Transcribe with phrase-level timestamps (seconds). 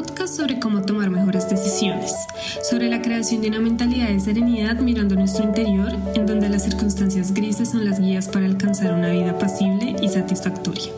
[0.00, 2.14] Podcast sobre cómo tomar mejores decisiones,
[2.62, 7.34] sobre la creación de una mentalidad de serenidad mirando nuestro interior, en donde las circunstancias
[7.34, 10.90] grises son las guías para alcanzar una vida pasible y satisfactoria.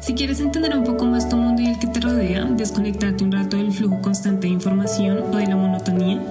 [0.00, 3.32] Si quieres entender un poco más tu mundo y el que te rodea, desconectarte un
[3.32, 6.22] rato del flujo constante de información o de la monotonía,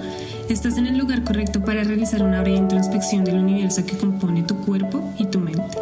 [0.50, 4.56] estás en el lugar correcto para realizar una breve introspección del universo que compone tu
[4.56, 5.78] cuerpo y tu mente.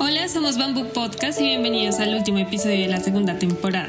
[0.00, 3.88] Hola, somos Bamboo Podcast y bienvenidos al último episodio de la segunda temporada.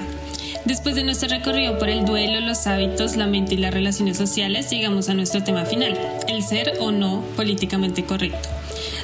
[0.66, 4.72] Después de nuestro recorrido por el duelo, los hábitos, la mente y las relaciones sociales,
[4.72, 5.96] llegamos a nuestro tema final,
[6.28, 8.50] el ser o no políticamente correcto.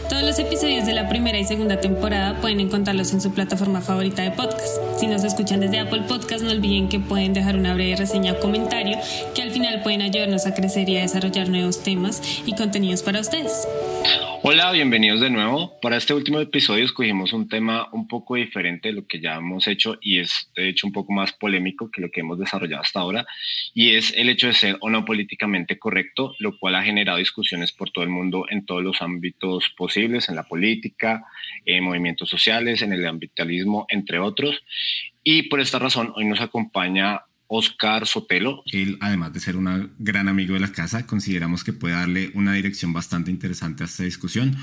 [0.09, 4.23] Todos los episodios de la primera y segunda temporada pueden encontrarlos en su plataforma favorita
[4.23, 4.77] de podcast.
[4.99, 8.39] Si nos escuchan desde Apple Podcast, no olviden que pueden dejar una breve reseña o
[8.39, 8.97] comentario
[9.35, 13.19] que al final pueden ayudarnos a crecer y a desarrollar nuevos temas y contenidos para
[13.19, 13.67] ustedes.
[14.47, 15.79] Hola, bienvenidos de nuevo.
[15.81, 19.67] Para este último episodio escogimos un tema un poco diferente de lo que ya hemos
[19.67, 22.99] hecho y es de hecho un poco más polémico que lo que hemos desarrollado hasta
[22.99, 23.25] ahora
[23.73, 27.71] y es el hecho de ser o no políticamente correcto, lo cual ha generado discusiones
[27.71, 31.25] por todo el mundo en todos los ámbitos posibles, en la política,
[31.65, 34.61] en movimientos sociales, en el ambientalismo, entre otros.
[35.23, 38.63] Y por esta razón hoy nos acompaña Oscar Sotelo.
[38.71, 42.53] Él, además de ser un gran amigo de la casa, consideramos que puede darle una
[42.53, 44.55] dirección bastante interesante a esta discusión.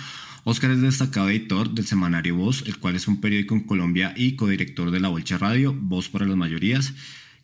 [0.45, 4.37] Oscar es destacado editor del semanario Voz, el cual es un periódico en Colombia y
[4.37, 6.95] codirector de la Bolcha Radio, Voz para las mayorías.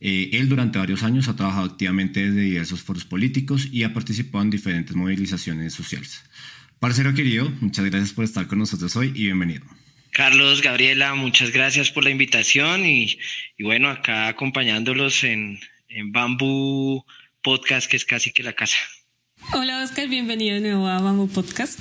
[0.00, 4.42] Eh, él durante varios años ha trabajado activamente desde diversos foros políticos y ha participado
[4.42, 6.22] en diferentes movilizaciones sociales.
[6.78, 9.64] Parcero querido, muchas gracias por estar con nosotros hoy y bienvenido.
[10.18, 13.20] Carlos, Gabriela, muchas gracias por la invitación y,
[13.60, 17.04] bueno, acá acompañándolos en, en Bambú
[17.40, 18.78] Podcast, que es casi que la casa.
[19.52, 21.78] Hola Oscar, bienvenido de nuevo a Bambú Podcast.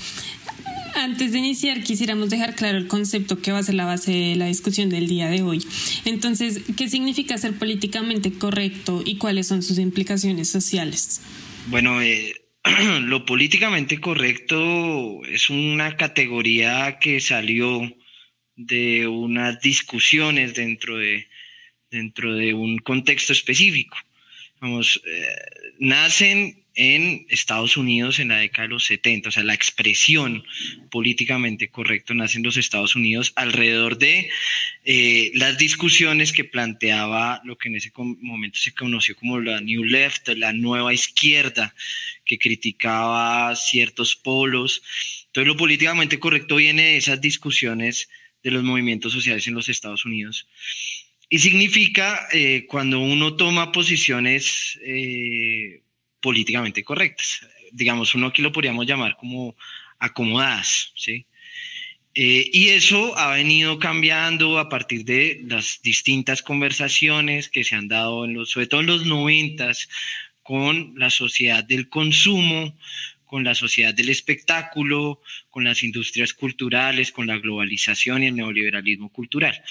[0.93, 4.35] Antes de iniciar, quisiéramos dejar claro el concepto que va a ser la base de
[4.35, 5.65] la discusión del día de hoy.
[6.05, 11.23] Entonces, ¿qué significa ser políticamente correcto y cuáles son sus implicaciones sociales?
[11.69, 12.35] Bueno, eh,
[13.01, 17.81] lo políticamente correcto es una categoría que salió
[18.57, 21.27] de unas discusiones dentro de,
[21.89, 23.97] dentro de un contexto específico.
[24.59, 25.35] Vamos, eh,
[25.79, 30.43] nacen en Estados Unidos en la década de los 70, o sea, la expresión
[30.91, 34.29] políticamente correcto nace en los Estados Unidos alrededor de
[34.85, 39.83] eh, las discusiones que planteaba lo que en ese momento se conoció como la New
[39.85, 41.73] Left, la nueva izquierda,
[42.23, 44.83] que criticaba ciertos polos.
[45.27, 48.07] Entonces, lo políticamente correcto viene de esas discusiones
[48.43, 50.47] de los movimientos sociales en los Estados Unidos.
[51.29, 55.81] Y significa eh, cuando uno toma posiciones eh,
[56.21, 57.41] políticamente correctas.
[57.71, 59.55] Digamos, uno aquí lo podríamos llamar como
[59.99, 61.25] acomodadas, ¿sí?
[62.19, 67.87] Eh, y eso ha venido cambiando a partir de las distintas conversaciones que se han
[67.87, 69.87] dado, en los, sobre todo en los noventas,
[70.41, 72.75] con la sociedad del consumo,
[73.27, 75.21] con la sociedad del espectáculo,
[75.51, 79.61] con las industrias culturales, con la globalización y el neoliberalismo cultural.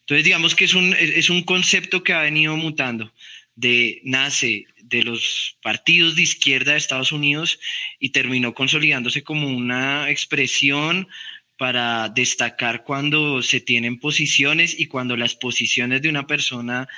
[0.00, 3.12] Entonces, digamos que es un, es un concepto que ha venido mutando,
[3.56, 7.58] de, nace de los partidos de izquierda de Estados Unidos
[7.98, 11.08] y terminó consolidándose como una expresión
[11.56, 16.88] para destacar cuando se tienen posiciones y cuando las posiciones de una persona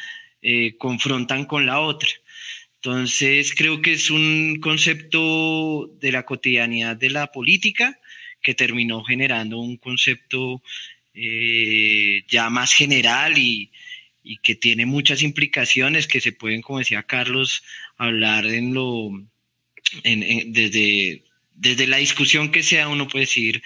[0.43, 2.09] eh, confrontan con la otra.
[2.87, 7.99] Entonces, creo que es un concepto de la cotidianidad de la política
[8.41, 10.63] que terminó generando un concepto
[11.13, 13.73] eh, ya más general y,
[14.41, 17.65] que tiene muchas implicaciones que se pueden, como decía Carlos,
[17.97, 19.11] hablar en lo
[20.05, 21.25] desde,
[21.55, 23.63] desde la discusión que sea, uno puede decir,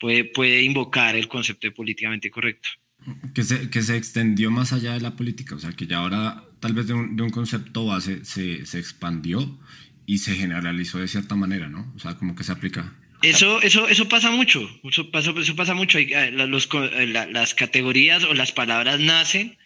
[0.00, 2.70] puede, puede invocar el concepto de políticamente correcto.
[3.34, 6.44] Que se, que se extendió más allá de la política, o sea, que ya ahora
[6.60, 9.58] tal vez de un, de un concepto base se, se, expandió
[10.06, 11.92] y se generalizó de cierta manera, ¿no?
[11.96, 12.94] O sea, como que se aplica.
[13.22, 15.98] Eso, eso, eso pasa mucho, eso pasa, eso pasa mucho.
[15.98, 19.58] Eh, los, eh, las categorías o las palabras nacen,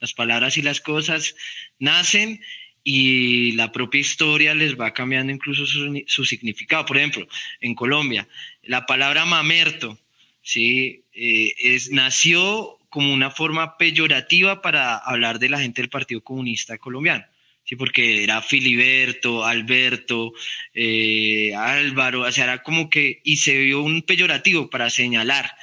[0.00, 1.34] las palabras y las cosas
[1.78, 2.40] nacen
[2.84, 6.84] y la propia historia les va cambiando incluso su, su significado.
[6.86, 7.26] Por ejemplo,
[7.60, 8.28] en Colombia,
[8.62, 9.98] la palabra mamerto,
[10.42, 11.02] ¿sí?
[11.14, 16.78] Eh, es, nació como una forma peyorativa para hablar de la gente del Partido Comunista
[16.78, 17.24] Colombiano.
[17.64, 20.32] Sí, porque era Filiberto, Alberto,
[20.72, 25.56] eh, Álvaro, o sea, era como que, y se vio un peyorativo para señalar.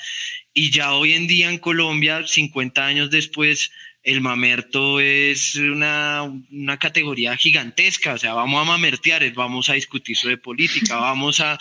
[0.53, 3.71] Y ya hoy en día en Colombia, 50 años después,
[4.03, 10.17] el mamerto es una, una, categoría gigantesca, o sea, vamos a mamertear, vamos a discutir
[10.17, 11.57] sobre política, vamos a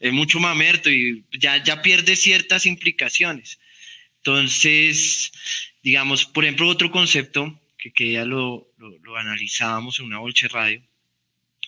[0.00, 3.58] es mucho mamerto y ya, ya pierde ciertas implicaciones.
[4.26, 5.32] Entonces,
[5.82, 10.80] digamos, por ejemplo, otro concepto que, que ya lo, lo, analizábamos en una bolche radio,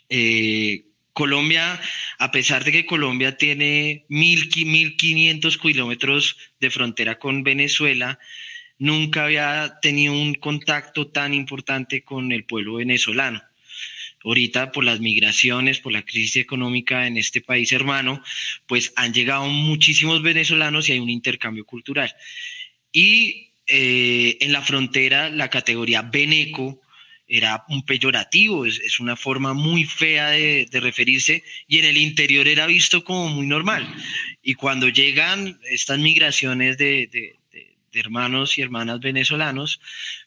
[0.09, 1.79] eh, Colombia,
[2.19, 8.19] a pesar de que Colombia tiene mil, 1.500 kilómetros de frontera con Venezuela,
[8.79, 13.43] nunca había tenido un contacto tan importante con el pueblo venezolano.
[14.27, 18.21] Ahorita por las migraciones, por la crisis económica en este país hermano,
[18.67, 22.13] pues han llegado muchísimos venezolanos y hay un intercambio cultural.
[22.91, 26.81] Y eh, en la frontera la categoría Beneco
[27.29, 32.67] era un peyorativo, es, una forma muy fea de, referirse y en el interior era
[32.67, 33.87] visto como muy normal.
[34.43, 37.35] Y cuando llegan estas migraciones de,
[37.93, 39.81] hermanos y hermanas venezolanos,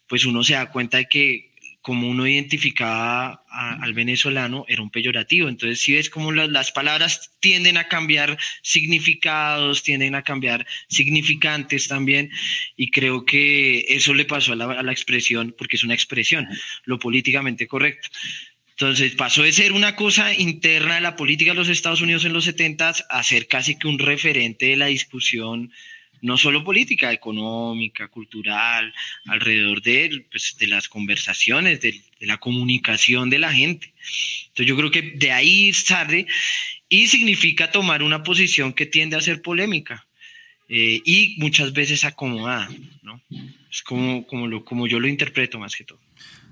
[0.06, 1.49] pues uno se da cuenta de que
[1.82, 5.48] como uno identificaba al venezolano era un peyorativo.
[5.48, 12.30] Entonces, si ves como las, palabras tienden a cambiar significados, tienden a cambiar significantes también,
[12.76, 16.46] y creo que eso le pasó a la, a la expresión, porque es una expresión,
[16.84, 18.08] lo políticamente correcto.
[18.80, 22.32] Entonces pasó de ser una cosa interna de la política de los Estados Unidos en
[22.32, 25.70] los 70 a ser casi que un referente de la discusión
[26.22, 28.92] no solo política, económica, cultural,
[29.26, 33.92] alrededor de, pues, de las conversaciones, de, la comunicación de la gente.
[34.48, 36.26] Entonces yo creo que de ahí sale
[36.88, 40.06] y significa tomar una posición que tiende a ser polémica
[40.68, 42.68] eh, y muchas veces acomodada,
[43.02, 43.22] ¿no?
[43.70, 46.00] Es como, como, lo, como yo lo interpreto más que todo.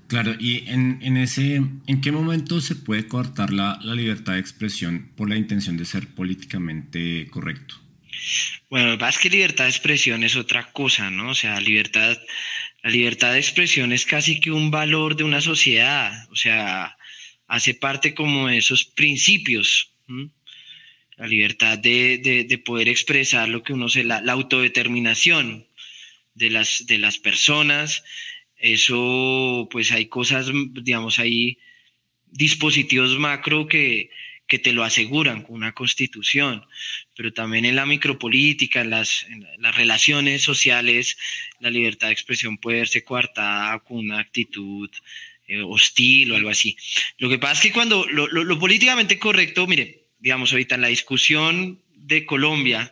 [0.07, 4.39] Claro, y en, en, ese, ¿en qué momento se puede cortar la, la libertad de
[4.39, 7.75] expresión por la intención de ser políticamente correcto?
[8.69, 11.31] Bueno, más que libertad de expresión es otra cosa, ¿no?
[11.31, 12.17] O sea, libertad,
[12.83, 16.97] la libertad de expresión es casi que un valor de una sociedad, o sea,
[17.47, 19.91] hace parte como de esos principios.
[21.17, 25.67] La libertad de, poder expresar lo que uno se, la, la, autodeterminación
[26.33, 28.03] de las, de las personas.
[28.55, 31.57] Eso, pues hay cosas, digamos, hay
[32.31, 34.11] dispositivos macro que,
[34.49, 36.65] que te lo aseguran con una constitución,
[37.15, 39.25] pero también en la micropolítica, en las,
[39.75, 41.17] relaciones sociales,
[41.59, 44.89] la libertad de expresión puede verse coartada con una actitud
[45.47, 46.75] eh, hostil o algo así.
[47.19, 51.79] Lo que pasa es que cuando lo, políticamente correcto, mire, digamos ahorita en la discusión
[51.93, 52.91] de Colombia,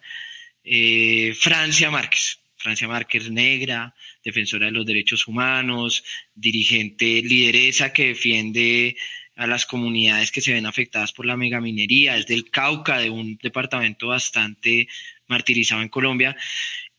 [0.63, 6.04] eh, Francia Márquez, Francia Márquez negra, defensora de los derechos humanos,
[6.36, 8.95] dirigente, lideresa que defiende
[9.38, 13.38] a las comunidades que se ven afectadas por la megaminería, es del Cauca, de un
[13.42, 14.88] departamento bastante
[15.28, 16.36] martirizado en Colombia.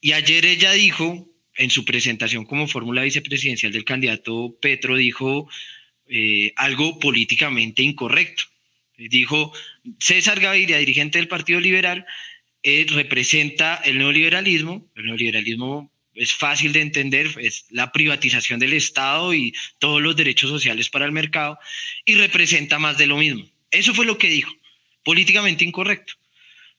[0.00, 5.48] Y ayer ella dijo, en su presentación como fórmula vicepresidencial del candidato Petro, dijo
[6.06, 8.44] eh, algo políticamente incorrecto.
[8.96, 9.52] Dijo,
[9.98, 12.06] César Gaviria, dirigente del Partido Liberal,
[12.62, 19.32] eh, representa el neoliberalismo, el neoliberalismo es fácil de entender, es la privatización del Estado
[19.32, 21.58] y todos los derechos sociales para el mercado
[22.04, 23.48] y representa más de lo mismo.
[23.70, 24.52] Eso fue lo que dijo,
[25.04, 26.14] políticamente incorrecto.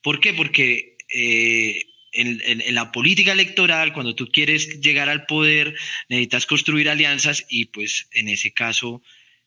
[0.02, 0.34] ¿Por qué?
[0.34, 5.76] Porque eh, en, la política electoral, cuando tú quieres llegar al poder,
[6.10, 9.02] necesitas construir alianzas y pues en ese caso,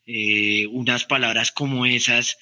[0.05, 2.37] eh, unas palabras como esas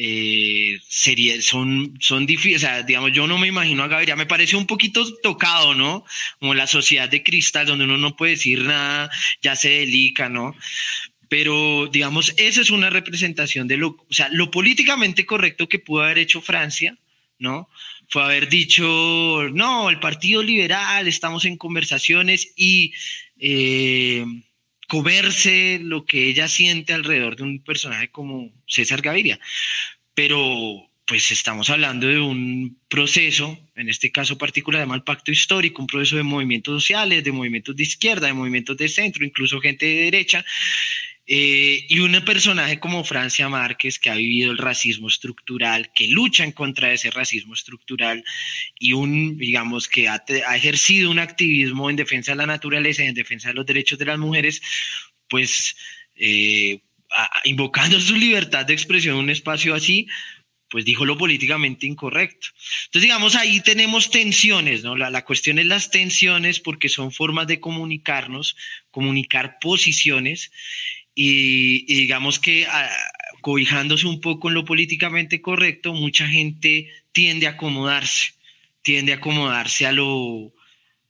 [0.00, 4.26] eh, sería, son, son difíciles, o sea, digamos, yo no me imagino a Gaviria, me
[4.26, 6.04] parece un poquito tocado, ¿no?
[6.38, 9.10] Como la sociedad de cristal, donde uno no puede decir nada,
[9.42, 10.54] ya se delica, ¿no?
[11.28, 16.04] Pero, digamos, esa es una representación de lo, o sea, lo políticamente correcto que pudo
[16.04, 16.96] haber hecho Francia,
[17.40, 17.68] ¿no?
[18.08, 22.92] Fue haber dicho, no, el Partido Liberal, estamos en conversaciones y...
[23.40, 24.24] Eh,
[24.88, 29.38] comerse lo que ella siente alrededor de un personaje como César Gaviria.
[30.14, 35.80] Pero pues estamos hablando de un proceso, en este caso particular, de mal pacto histórico,
[35.80, 39.86] un proceso de movimientos sociales, de movimientos de izquierda, de movimientos de centro, incluso gente
[39.86, 40.44] de derecha,
[41.30, 46.42] eh, y un personaje como Francia Márquez, que ha vivido el racismo estructural, que lucha
[46.42, 48.24] en contra de ese racismo estructural,
[48.78, 50.24] y un, digamos, que ha,
[50.56, 54.06] ejercido un activismo en defensa de la naturaleza y en defensa de los derechos de
[54.06, 54.62] las mujeres,
[55.28, 55.76] pues
[56.16, 56.80] eh,
[57.44, 60.08] invocando su libertad de expresión en un espacio así,
[60.70, 62.48] pues dijo lo políticamente incorrecto.
[62.86, 64.96] Entonces, digamos, ahí tenemos tensiones, ¿no?
[64.96, 68.56] La, la, cuestión es las tensiones porque son formas de comunicarnos,
[68.90, 70.50] comunicar posiciones
[71.20, 72.88] y, digamos que ah,
[73.40, 78.34] cobijándose un poco en lo políticamente correcto, mucha gente tiende a acomodarse,
[78.82, 80.54] tiende a acomodarse a lo,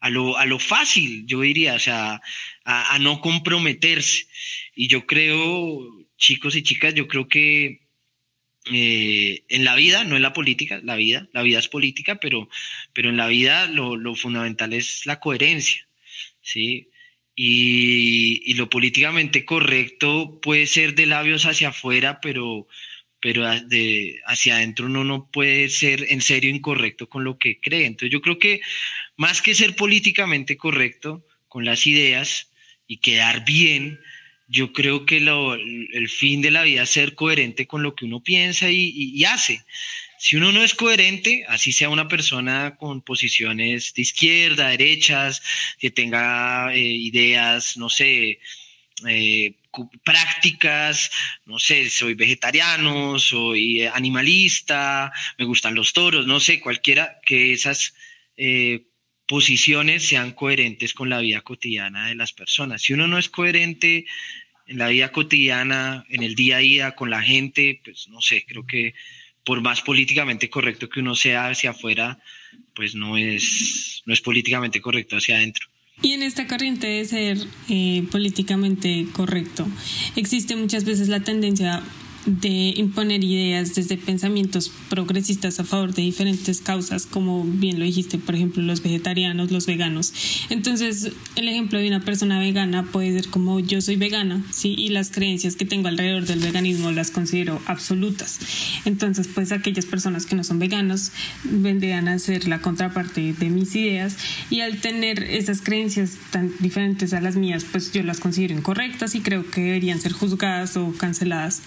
[0.01, 2.23] a lo, a lo fácil, yo diría, o sea,
[2.65, 4.29] a, no comprometerse.
[4.75, 5.87] Y yo creo,
[6.17, 7.83] chicos y chicas, yo creo que
[8.73, 12.49] eh, en la vida, no en la política, la vida, la vida es política, pero,
[12.95, 15.87] pero en la vida lo, lo fundamental es la coherencia,
[16.41, 16.89] ¿sí?
[17.41, 22.67] Y, lo políticamente correcto puede ser de labios hacia afuera, pero,
[23.21, 27.87] pero de, hacia adentro uno no puede ser en serio incorrecto con lo que cree.
[27.87, 28.61] Entonces yo creo que
[29.17, 32.51] más que ser políticamente correcto con las ideas
[32.89, 34.01] y quedar bien,
[34.49, 38.21] yo creo que el fin de la vida es ser coherente con lo que uno
[38.21, 39.63] piensa y hace.
[40.19, 45.43] Si uno no es coherente, así sea una persona con posiciones de izquierda, derechas,
[45.79, 48.41] que tenga eh, ideas, no sé,
[49.07, 49.55] eh,
[50.05, 51.11] prácticas,
[51.47, 57.95] no sé, soy vegetariano, soy animalista, me gustan los toros, no sé, cualquiera que esas
[58.37, 58.87] eh,
[59.27, 62.83] posiciones sean coherentes con la vida cotidiana de las personas.
[62.83, 64.07] Si uno no es coherente
[64.67, 68.45] en la vida cotidiana, en el día a día con la gente, pues no sé,
[68.47, 68.95] creo que
[69.49, 72.19] por más políticamente correcto que uno sea hacia afuera,
[72.75, 75.67] pues no es, no es políticamente correcto hacia adentro.
[76.03, 77.39] Y en esta corriente de ser
[77.71, 79.67] eh, políticamente correcto,
[80.17, 81.83] existe muchas veces la tendencia
[82.29, 88.19] de imponer ideas desde pensamientos progresistas a favor de diferentes causas, como bien lo dijiste,
[88.19, 90.13] por ejemplo, los vegetarianos, los veganos.
[90.51, 94.75] Entonces, el ejemplo de una persona vegana puede ser como yo soy vegana, ¿sí?
[94.77, 98.41] Y las creencias que tengo alrededor del veganismo las considero absolutas.
[98.85, 101.13] Entonces, pues aquellas personas que no son veganos
[101.45, 104.17] vendrían a ser la contraparte de mis ideas
[104.51, 109.15] y al tener esas creencias tan diferentes a las mías, pues yo las considero incorrectas
[109.15, 111.63] y creo que deberían ser juzgadas o canceladas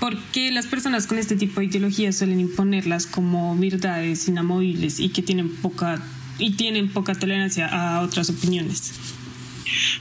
[0.00, 5.22] porque las personas con este tipo de ideologías suelen imponerlas como verdades inamovibles y que
[5.22, 6.00] tienen poca
[6.38, 8.94] y tienen poca tolerancia a otras opiniones.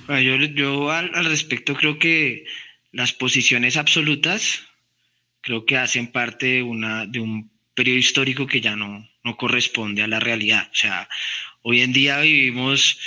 [0.07, 2.45] yo, yo al, respecto creo que
[2.91, 4.61] las posiciones absolutas
[5.41, 10.03] creo que hacen parte de, una, de un periodo histórico que ya no, no corresponde
[10.03, 10.69] a la realidad.
[10.71, 11.09] O sea,
[11.63, 12.99] hoy en día vivimos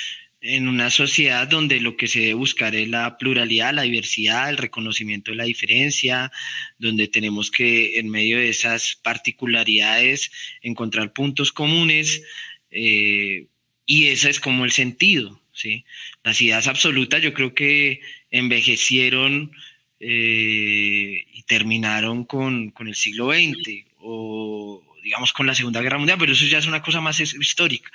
[0.42, 4.56] en una sociedad donde lo que se debe buscar es la pluralidad, la diversidad, el
[4.56, 6.32] reconocimiento de la diferencia,
[6.78, 10.30] donde tenemos que en medio de esas particularidades
[10.62, 12.23] encontrar puntos comunes
[12.70, 13.47] eh,
[13.85, 15.40] y ese es como el sentido.
[15.52, 15.85] ¿sí?
[16.25, 19.52] Las ideas absolutas yo creo que envejecieron
[19.99, 26.19] eh, y terminaron con, con el siglo XX o digamos, con la Segunda Guerra Mundial,
[26.21, 27.90] pero eso ya es una cosa más histórica.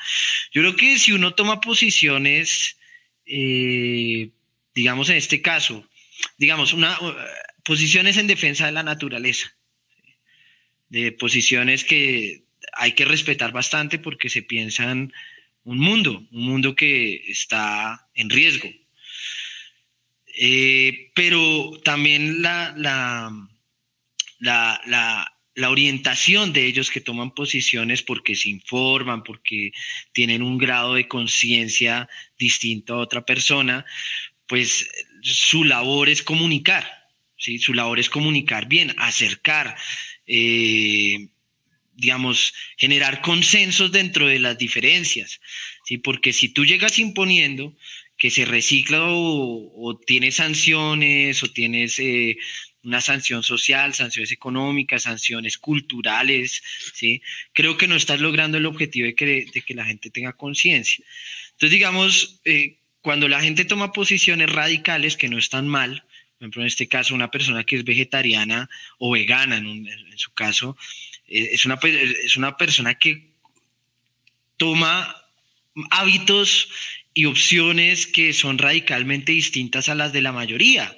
[0.52, 2.76] Yo creo que si uno toma posiciones,
[3.26, 4.32] eh,
[4.74, 5.88] digamos, en este caso,
[6.38, 7.16] digamos, una, uh,
[7.64, 9.56] posiciones en defensa de la naturaleza,
[10.90, 12.44] de posiciones que
[12.74, 15.14] hay que respetar bastante porque se piensan
[15.64, 18.70] un mundo, un mundo que está en riesgo.
[20.38, 23.32] Eh, pero también la, la,
[24.40, 29.72] la, la orientación de ellos que toman posiciones porque se informan, porque
[30.12, 33.86] tienen un grado de conciencia distinto a otra persona,
[34.48, 34.90] pues
[35.22, 36.86] su labor es comunicar,
[37.38, 37.58] ¿sí?
[37.58, 39.76] su labor es comunicar bien, acercar,
[40.28, 41.30] eh,
[41.94, 45.40] digamos, generar consensos dentro de las diferencias,
[45.86, 45.98] ¿sí?
[45.98, 47.76] porque si tú llegas imponiendo
[48.18, 51.98] que se recicla o, tienes sanciones o tienes...
[52.00, 52.38] Eh,
[52.86, 56.62] una sanción social, sanciones económicas, sanciones culturales,
[56.94, 57.22] ¿sí?
[57.52, 61.04] Creo que no estás logrando el objetivo de que, de que la gente tenga conciencia.
[61.54, 66.04] Entonces, digamos, eh, cuando la gente toma posiciones radicales que no están mal,
[66.38, 69.88] por ejemplo, en este caso, una persona que es vegetariana o vegana, en,
[70.18, 70.78] su caso,
[71.28, 73.32] eh, es, una, es una persona que
[74.58, 75.16] toma
[75.92, 76.70] hábitos
[77.14, 80.96] y opciones que son radicalmente distintas a las de la mayoría.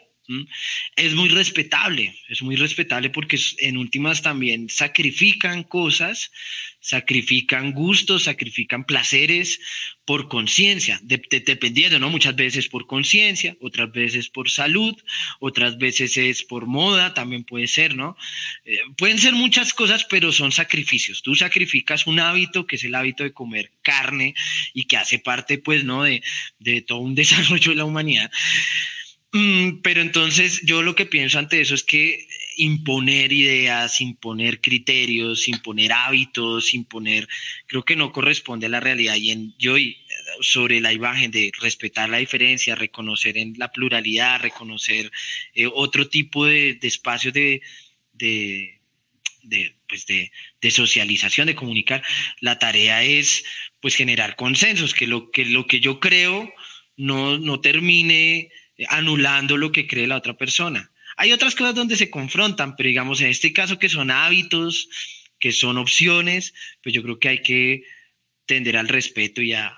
[0.97, 6.31] Es muy respetable, es muy respetable porque en últimas también sacrifican cosas,
[6.81, 9.59] sacrifican gustos, sacrifican placeres
[10.03, 12.09] por conciencia, dependiendo, ¿no?
[12.09, 14.95] Muchas veces por conciencia, otras veces por salud,
[15.39, 18.17] otras veces es por moda, también puede ser, ¿no?
[18.65, 21.21] Eh, pueden ser muchas cosas, pero son sacrificios.
[21.21, 24.33] Tú sacrificas un hábito que es el hábito de comer carne
[24.73, 26.03] y que hace parte, pues, ¿no?
[26.03, 26.21] De,
[26.59, 28.29] de todo un desarrollo de la humanidad.
[29.33, 35.47] Mm, pero entonces yo lo que pienso ante eso es que imponer ideas, imponer criterios,
[35.47, 37.27] imponer hábitos, imponer,
[37.67, 39.15] creo que no corresponde a la realidad.
[39.15, 39.75] Y, en, yo,
[40.41, 45.11] sobre la imagen de respetar la diferencia, reconocer en la pluralidad, reconocer
[45.53, 47.61] eh, otro tipo de, espacios de,
[49.87, 50.31] pues de,
[50.61, 52.03] de, socialización, de comunicar,
[52.41, 53.43] la tarea es
[53.81, 56.51] pues generar consensos, que lo que, lo que yo creo
[56.97, 58.49] no, no termine
[58.89, 60.91] anulando lo que cree la otra persona.
[61.15, 64.89] Hay otras cosas donde se confrontan, pero digamos en este caso que son hábitos,
[65.39, 66.53] que son opciones,
[66.83, 67.83] pues yo creo que hay que
[68.45, 69.77] tender al respeto y a,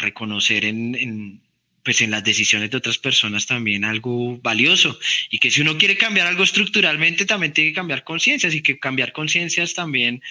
[0.00, 1.40] reconocer en,
[1.84, 4.98] pues en las decisiones de otras personas también algo valioso.
[5.30, 8.78] Y que si uno quiere cambiar algo estructuralmente, también tiene que cambiar conciencias y que
[8.78, 10.22] cambiar conciencias también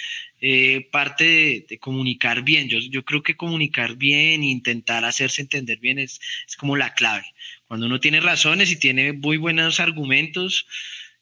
[0.46, 2.68] eh, parte de, comunicar bien.
[2.68, 6.94] Yo, yo creo que comunicar bien e intentar hacerse entender bien es, es como la
[6.94, 7.24] clave.
[7.66, 10.68] Cuando uno tiene razones y tiene muy buenos argumentos,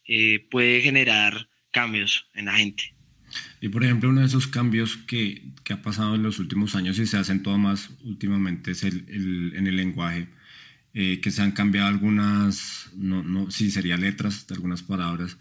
[0.07, 2.95] eh, puede generar cambios en la gente.
[3.61, 6.97] Y por ejemplo, uno de esos cambios que, que ha pasado en los últimos años
[6.97, 10.29] y se hacen todo más últimamente es el, en el lenguaje,
[10.95, 15.37] eh, que se han cambiado algunas, no, no, sí, sería letras de algunas palabras.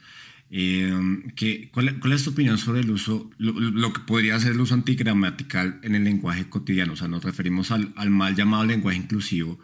[0.53, 0.93] Eh,
[1.37, 4.75] que, ¿cuál, ¿cuál, es tu opinión sobre el uso, lo, que podría ser el uso
[4.75, 6.95] antigramatical en el lenguaje cotidiano?
[6.95, 9.61] O sea, nos referimos al, al mal llamado lenguaje inclusivo,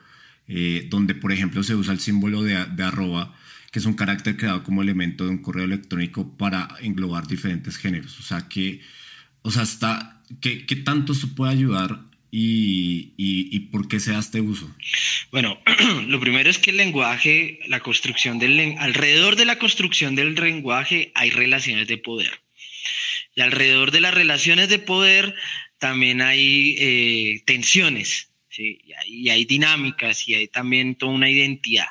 [0.46, 3.34] eh, donde, por ejemplo, se usa el símbolo de, arroba
[3.72, 8.18] que es un carácter creado como elemento de un correo electrónico para englobar diferentes géneros.
[8.20, 8.80] O sea, que,
[9.42, 14.18] o sea, está, ¿qué, qué tanto esto puede ayudar y, y, por qué se da
[14.18, 14.68] este uso?
[15.30, 15.58] Bueno,
[16.06, 21.12] lo primero es que el lenguaje, la construcción del alrededor de la construcción del lenguaje
[21.14, 22.40] hay relaciones de poder.
[23.34, 25.34] Y alrededor de las relaciones de poder
[25.78, 28.78] también hay eh, tensiones, ¿sí?
[28.84, 31.88] y, hay, y hay dinámicas y hay también toda una identidad.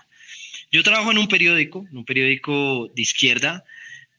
[0.72, 3.63] Yo trabajo en un periódico, en un periódico de izquierda.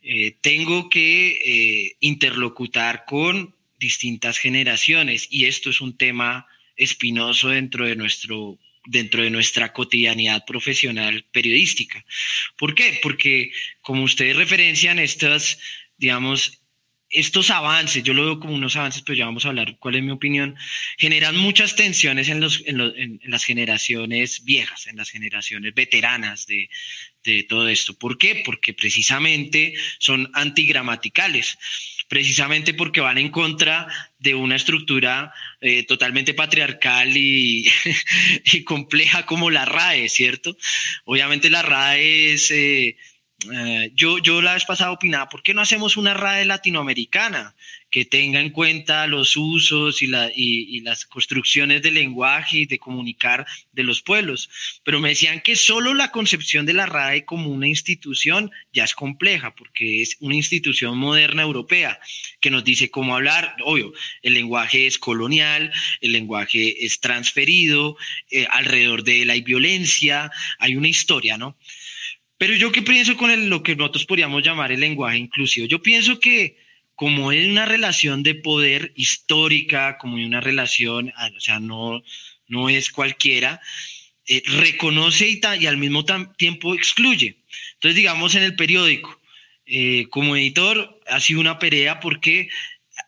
[0.02, 7.87] Eh, tengo que eh, interlocutar con distintas generaciones y esto es un tema espinoso dentro
[7.87, 12.04] de nuestro dentro de nuestra cotidianidad profesional periodística.
[12.56, 13.00] ¿Por qué?
[13.02, 15.59] Porque como ustedes referencian estas,
[15.99, 16.61] digamos,
[17.11, 20.03] estos avances, yo lo veo como unos avances, pero ya vamos a hablar cuál es
[20.03, 20.57] mi opinión,
[20.98, 26.68] generan muchas tensiones en, los, en, las generaciones viejas, en las generaciones veteranas de,
[27.22, 27.96] de, todo esto.
[27.96, 28.42] ¿Por qué?
[28.44, 31.59] Porque precisamente son antigramaticales,
[32.09, 33.88] precisamente porque van en contra
[34.19, 37.64] de una estructura eh, totalmente patriarcal y,
[38.64, 40.57] compleja como la RAE, ¿cierto?
[41.05, 42.51] Obviamente la RAE es...
[42.51, 42.97] Eh,
[43.53, 47.55] eh, yo, yo la vez pasada opinaba, ¿por qué no hacemos una RAE latinoamericana
[47.96, 52.78] que tenga en cuenta los usos y, la, y, las construcciones del lenguaje y de
[52.78, 54.50] comunicar de los pueblos?
[54.85, 58.92] Pero me decían que solo la concepción de la RAE como una institución ya es
[58.94, 61.98] compleja, porque es una institución moderna europea
[62.38, 63.56] que nos dice cómo hablar.
[63.64, 67.96] Obvio, el lenguaje es colonial, el lenguaje es transferido,
[68.30, 71.56] eh, alrededor de él hay violencia, hay una historia, ¿no?
[72.37, 75.66] Pero yo qué pienso con lo que nosotros podríamos llamar el lenguaje inclusivo.
[75.66, 76.65] Yo pienso que
[76.96, 82.02] como es una relación de poder histórica, como una relación, ah, o sea, no,
[82.48, 83.61] no es cualquiera,
[84.26, 86.04] eh, reconoce y, y, al mismo
[86.37, 87.37] tiempo excluye.
[87.74, 89.20] Entonces, digamos, en el periódico,
[89.66, 92.48] eh, como editor, ha sido una pelea porque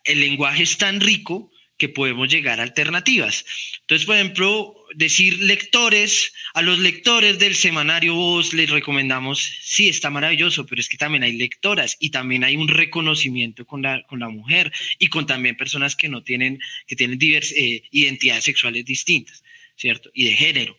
[0.03, 3.45] el lenguaje es tan rico que podemos llegar a alternativas.
[3.81, 10.09] Entonces, por ejemplo, decir lectores, a los lectores del semanario Voz les recomendamos, sí, está
[10.09, 14.19] maravilloso, pero es que también hay lectoras y también hay un reconocimiento con la, con
[14.19, 18.85] la mujer y con también personas que no tienen, que tienen divers, eh, identidades sexuales
[18.85, 19.41] distintas,
[19.77, 20.11] ¿cierto?
[20.13, 20.77] Y de género.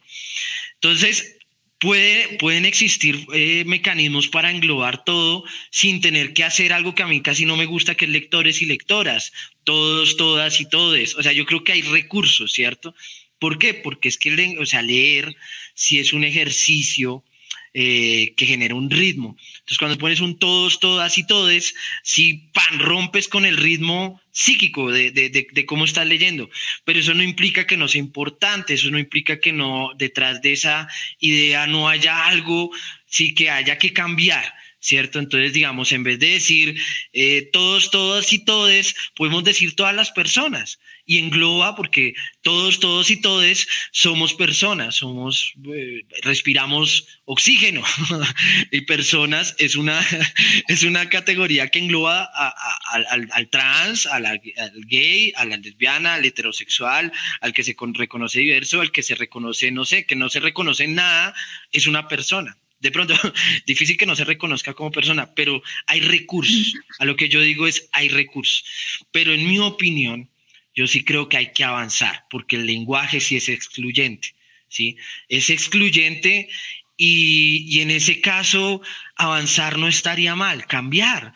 [0.74, 1.39] Entonces,
[1.80, 7.06] Puede, pueden existir eh, mecanismos para englobar todo sin tener que hacer algo que a
[7.06, 9.32] mí casi no me gusta, que es lectores y lectoras,
[9.64, 11.16] todos, todas y todes.
[11.16, 12.94] O sea, yo creo que hay recursos, ¿cierto?
[13.38, 13.72] ¿Por qué?
[13.72, 15.34] Porque es que o sea, leer
[15.74, 17.24] si es un ejercicio
[17.72, 19.36] eh, que genera un ritmo.
[19.38, 24.90] Entonces, cuando pones un todos, todas y todes, si pan rompes con el ritmo psíquico
[24.90, 26.50] de, de, de, cómo estás leyendo.
[26.84, 30.52] Pero eso no implica que no sea importante, eso no implica que no detrás de
[30.52, 30.88] esa
[31.20, 32.70] idea no haya algo,
[33.06, 34.52] sí que haya que cambiar.
[34.80, 35.18] ¿Cierto?
[35.18, 36.80] Entonces, digamos, en vez de decir
[37.12, 40.80] eh, todos, todas y todes, podemos decir todas las personas.
[41.04, 47.82] Y engloba porque todos, todos y todes somos personas, somos, eh, respiramos oxígeno.
[48.72, 50.00] Y personas es una,
[50.68, 52.30] es una categoría que engloba
[52.92, 54.40] al, trans, al
[54.86, 59.70] gay, a la lesbiana, al heterosexual, al que se reconoce diverso, al que se reconoce,
[59.72, 61.34] no sé, que no se reconoce nada,
[61.72, 63.14] es una persona de pronto,
[63.66, 66.74] difícil que no se reconozca como persona, pero hay recursos.
[66.98, 68.64] A lo que yo digo es, hay recursos.
[69.12, 70.28] Pero en mi opinión,
[70.74, 74.34] yo sí creo que hay que avanzar, porque el lenguaje sí es excluyente,
[74.68, 74.96] ¿sí?
[75.28, 76.48] Es excluyente
[76.96, 78.82] y, y, en ese caso
[79.16, 81.34] avanzar no estaría mal, cambiar,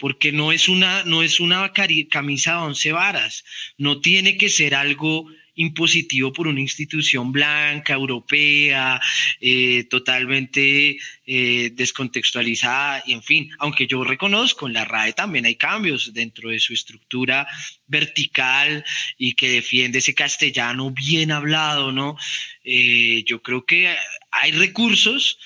[0.00, 3.44] porque no es una, no es una camisa de once varas,
[3.78, 9.00] no tiene que ser algo impositivo por una institución blanca, europea,
[9.40, 15.56] eh, totalmente eh, descontextualizada, y en fin, aunque yo reconozco, en la RAE también hay
[15.56, 17.46] cambios dentro de su estructura
[17.86, 18.84] vertical
[19.18, 22.16] y que defiende ese castellano bien hablado, ¿no?
[22.64, 23.94] Eh, yo creo que
[24.30, 25.38] hay recursos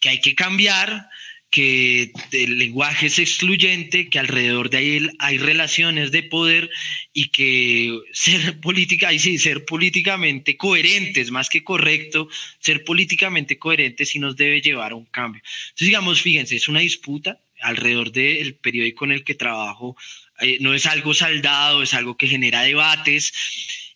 [0.00, 1.08] que hay que cambiar,
[1.52, 6.70] que el lenguaje es excluyente, que alrededor de él hay relaciones de poder
[7.12, 12.26] y que ser política, y sí, ser políticamente coherentes, más que correcto,
[12.58, 15.42] ser políticamente coherentes sí nos debe llevar a un cambio.
[15.44, 19.94] Entonces, digamos, fíjense, es una disputa alrededor del periódico en el que trabajo,
[20.40, 23.34] eh, no es algo saldado, es algo que genera debates,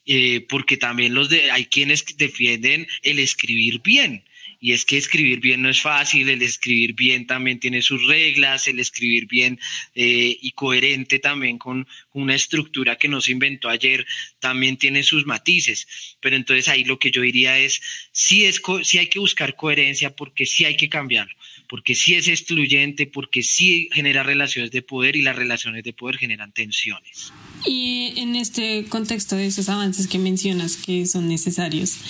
[0.05, 4.25] eh, porque también los de, hay quienes defienden el escribir bien
[4.67, 8.67] y es que escribir bien no es fácil, el escribir bien también tiene sus reglas,
[8.67, 9.61] el escribir bien
[9.95, 14.05] eh, y coherente también con una estructura que no se inventó ayer
[14.41, 16.17] también tiene sus matices.
[16.21, 20.17] Pero entonces ahí lo que yo diría es, sí, es, sí hay que buscar coherencia
[20.17, 21.37] porque sí hay que cambiarlo,
[21.69, 26.19] porque sí es excluyente, porque sí genera relaciones de poder y las relaciones de poder
[26.19, 27.33] generan tensiones.
[27.65, 32.01] Y en este contexto de esos avances que mencionas que son necesarios,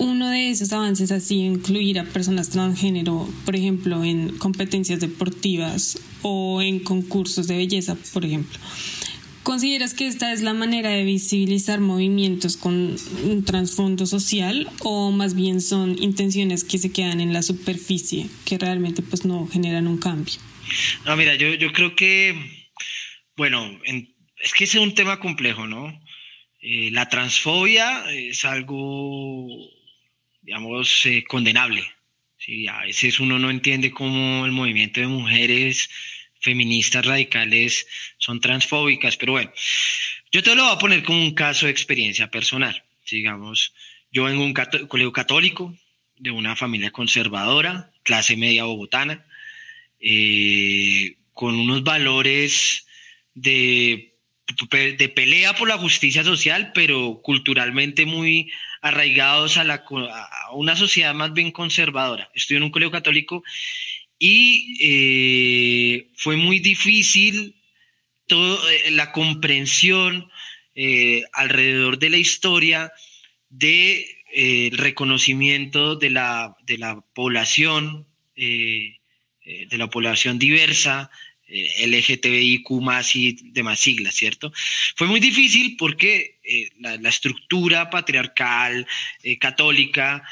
[0.00, 6.62] uno de esos avances así incluir a personas transgénero, por ejemplo, en competencias deportivas o
[6.62, 8.58] en concursos de belleza, por ejemplo.
[9.42, 15.34] ¿Consideras que esta es la manera de visibilizar movimientos con un trasfondo social o más
[15.34, 19.98] bien son intenciones que se quedan en la superficie, que realmente pues no generan un
[19.98, 20.34] cambio?
[21.04, 22.34] No, mira, yo, yo creo que,
[23.36, 23.66] bueno,
[24.42, 25.92] es que es un tema complejo, ¿no?
[26.62, 29.46] Eh, la transfobia es algo
[30.50, 31.84] digamos, eh, condenable.
[32.36, 32.66] ¿sí?
[32.66, 35.88] A veces uno no entiende cómo el movimiento de mujeres
[36.40, 37.86] feministas radicales
[38.18, 39.52] son transfóbicas, pero bueno,
[40.32, 42.82] yo te lo voy a poner como un caso de experiencia personal.
[43.08, 43.72] Digamos,
[44.10, 45.72] yo vengo de un colegio católico,
[46.18, 49.24] de una familia conservadora, clase media bogotana,
[50.00, 52.88] eh, con unos valores
[53.34, 54.16] de,
[54.98, 59.84] de pelea por la justicia social, pero culturalmente muy arraigados a, la,
[60.52, 62.30] una sociedad más bien conservadora.
[62.34, 63.42] Estuve en un colegio católico
[64.18, 67.56] y eh, fue muy difícil
[68.26, 70.30] toda eh, la comprensión
[70.74, 72.92] eh, alrededor de la historia
[73.48, 74.06] de
[74.72, 78.96] reconocimiento de la, de la población, de
[79.72, 84.52] la población diversa, eh, LGTBIQ más y demás siglas, ¿cierto?
[84.96, 88.86] Fue muy difícil porque eh, la, estructura patriarcal,
[89.22, 90.22] eh, católica,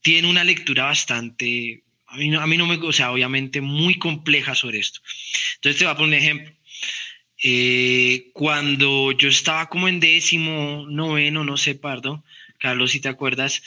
[0.00, 3.98] tiene una lectura bastante, a mí, no, a mí no me, o sea, obviamente muy
[3.98, 5.00] compleja sobre esto.
[5.56, 6.52] Entonces te voy a poner un ejemplo.
[8.32, 12.24] cuando yo estaba como en décimo, noveno, no sé, pardo,
[12.58, 13.62] Carlos, si te acuerdas,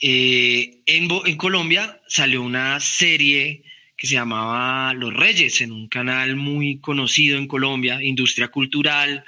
[0.00, 3.62] en Colombia salió una serie
[4.02, 9.24] que se llamaba Los Reyes, en un canal muy conocido en Colombia, Industria Cultural.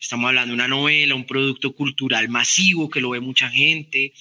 [0.00, 4.14] Estamos hablando de una novela, un producto cultural masivo que lo ve mucha gente.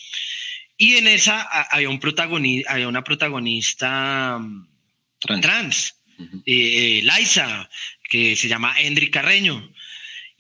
[0.76, 7.70] Y en esa había, un protagonista, había una protagonista mm, trans, eh, eh, Liza,
[8.10, 9.72] que se llama Endri Carreño.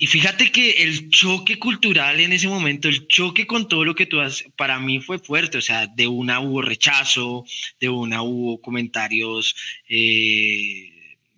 [0.03, 4.05] Y fíjate que el choque cultural en ese momento, el choque con todo lo que
[4.05, 7.45] tú has, para mí fue fuerte, o sea, de una hubo rechazo,
[7.79, 9.55] de una hubo comentarios,
[9.87, 10.89] eh,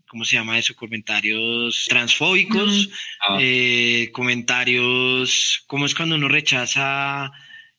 [0.08, 0.76] ¿cómo se llama eso?
[0.76, 2.90] Comentarios transfóbicos,
[3.30, 3.38] ah.
[3.40, 7.32] eh, comentarios, ¿cómo es cuando uno rechaza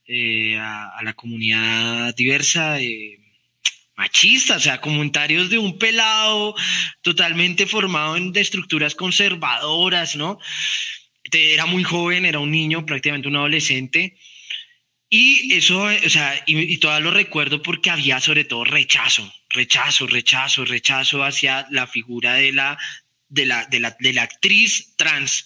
[0.07, 2.81] eh, a, la comunidad diversa?
[3.97, 6.55] Machista, o sea, comentarios de un pelado
[7.03, 10.39] totalmente formado en estructuras conservadoras, ¿no?
[11.33, 14.17] Era muy joven, era un niño, prácticamente un adolescente.
[15.09, 20.07] Y eso, o sea, y, y todavía lo recuerdo porque había sobre todo rechazo, rechazo,
[20.07, 22.79] rechazo, rechazo hacia la figura de la,
[23.29, 25.45] de la, de la, de la actriz trans.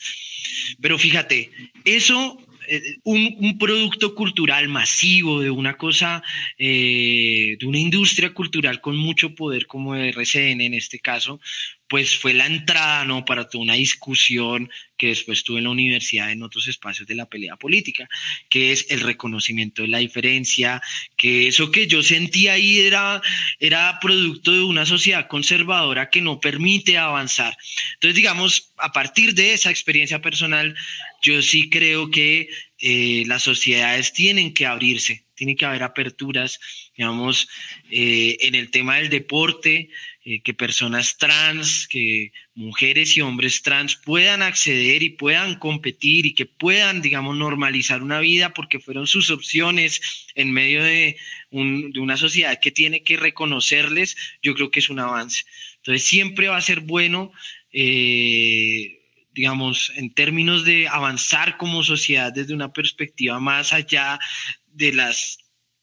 [0.81, 1.51] Pero fíjate,
[1.85, 2.39] eso
[2.71, 6.23] eh, un, producto cultural masivo, de una cosa,
[6.57, 11.41] eh, de una industria cultural con mucho poder como RCN en este caso,
[11.91, 13.25] pues fue la entrada, ¿no?
[13.25, 17.29] Para toda una discusión que después tuve en la universidad en otros espacios de la
[17.29, 18.09] pelea política,
[18.49, 20.81] que es el reconocimiento de la diferencia,
[21.17, 23.21] que eso que yo sentí ahí era,
[23.59, 27.57] era producto de una sociedad conservadora que no permite avanzar.
[27.95, 30.77] Entonces, digamos, a partir de esa experiencia personal,
[31.23, 36.61] yo sí creo que eh, las sociedades tienen que abrirse, tiene que haber aperturas,
[36.97, 37.49] digamos,
[37.91, 39.91] eh, en el tema del deporte,
[40.23, 46.35] eh, que personas trans, que mujeres y hombres trans puedan acceder y puedan competir y
[46.35, 51.17] que puedan, digamos, normalizar una vida porque fueron sus opciones en medio de,
[51.51, 55.45] una sociedad que tiene que reconocerles, yo creo que es un avance.
[55.77, 57.33] Entonces siempre va a ser bueno.
[57.73, 58.99] Eh,
[59.33, 64.19] digamos, en términos de avanzar como sociedad desde una perspectiva más allá
[64.67, 65.39] de las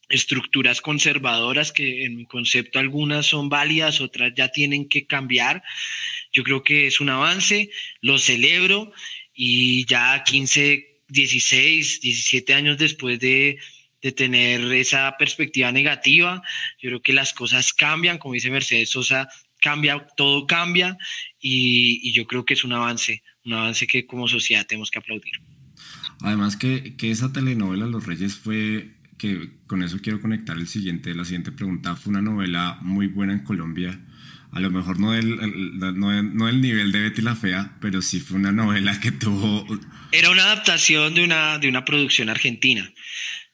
[0.10, 5.64] estructuras conservadoras que en mi concepto algunas son válidas, otras ya tienen que cambiar.
[6.32, 7.70] Yo creo que es un avance,
[8.02, 8.92] lo celebro
[9.34, 13.60] y ya 15, 16, 17 años después de,
[14.16, 16.42] tener esa perspectiva negativa,
[16.80, 19.28] yo creo que las cosas cambian, como dice Mercedes Sosa,
[19.60, 20.98] cambia, todo cambia
[21.42, 25.34] y, yo creo que es un avance, un avance que como sociedad tenemos que aplaudir.
[26.22, 31.14] Además que, que esa telenovela Los Reyes fue que con eso quiero conectar el siguiente,
[31.16, 31.96] la siguiente pregunta.
[31.96, 34.00] Fue una novela muy buena en Colombia.
[34.52, 38.20] A lo mejor no del, no, no del nivel de Betty la Fea, pero sí
[38.20, 39.66] fue una novela que tuvo...
[40.12, 42.90] Era una adaptación de una, de una producción argentina.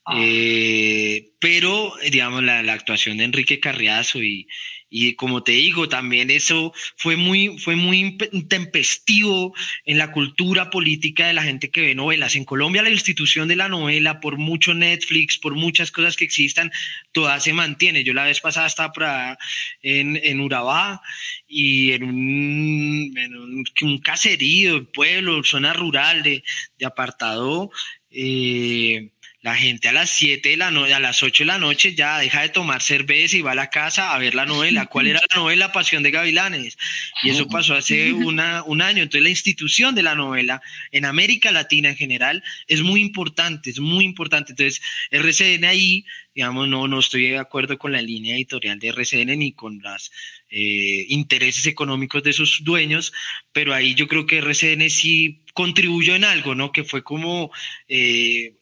[0.05, 0.17] Ah.
[0.19, 4.47] Eh, pero, digamos, la, la, actuación de Enrique Carriazo y,
[4.95, 8.15] y como te digo, también eso fue muy, fue muy
[8.47, 12.35] tempestivo en la cultura política de la gente que ve novelas.
[12.35, 16.71] En Colombia la institución de la novela, por mucho Netflix, por muchas cosas que existan,
[17.11, 18.03] toda se mantiene.
[18.03, 19.39] Yo la vez pasada estaba
[19.81, 21.01] en, en Urabá
[21.47, 26.43] y en un, un, caserío, pueblo, zona rural de,
[26.77, 27.71] de apartado.
[28.11, 29.09] Eh,
[29.43, 32.17] la gente a las 7 de la noche, a las 8 de la noche ya
[32.17, 34.85] deja de tomar cerveza y va a la casa a ver la novela.
[34.85, 35.73] ¿Cuál era la novela?
[35.73, 36.77] Pasión de Gavilanes.
[37.23, 39.03] Y eso pasó hace una, un año.
[39.03, 43.81] Entonces la institución de la novela en América Latina en general es muy importante, es
[43.81, 44.53] muy importante.
[44.53, 49.37] Entonces RCN ahí, digamos, no, no estoy de acuerdo con la línea editorial de RCN
[49.37, 50.09] ni con los
[50.51, 53.11] eh, intereses económicos de sus dueños,
[53.51, 56.71] pero ahí yo creo que RCN sí contribuyó en algo, ¿no?
[56.71, 57.51] Que fue como...
[57.89, 58.53] Eh,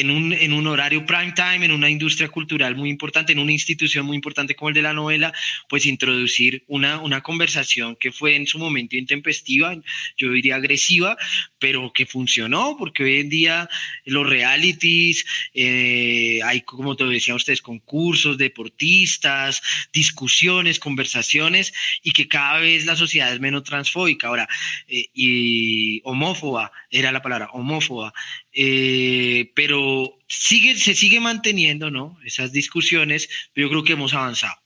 [0.00, 3.52] en un, en un horario prime time, en una industria cultural muy importante, en una
[3.52, 5.32] institución muy importante como el de la novela,
[5.68, 9.74] pues introducir una, una conversación que fue en su momento intempestiva,
[10.16, 11.16] yo diría agresiva,
[11.58, 13.68] pero que funcionó, porque hoy en día
[14.04, 22.60] los realities, eh, hay, como te decían ustedes, concursos, deportistas, discusiones, conversaciones, y que cada
[22.60, 24.28] vez la sociedad es menos transfóbica.
[24.28, 24.48] Ahora,
[24.86, 28.12] eh, y homófoba, era la palabra, homófoba.
[28.60, 32.18] Eh, pero sigue, se sigue manteniendo, ¿no?
[32.24, 34.56] Esas discusiones, pero yo creo que hemos avanzado.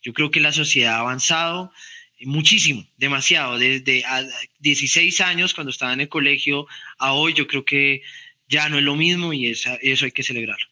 [0.00, 1.72] Yo creo que la sociedad ha avanzado
[2.20, 3.58] muchísimo, demasiado.
[3.58, 4.04] Desde
[4.60, 8.02] 16 años, cuando estaba en el colegio, a hoy, yo creo que
[8.48, 10.66] ya no es lo mismo y eso hay que celebrarlo.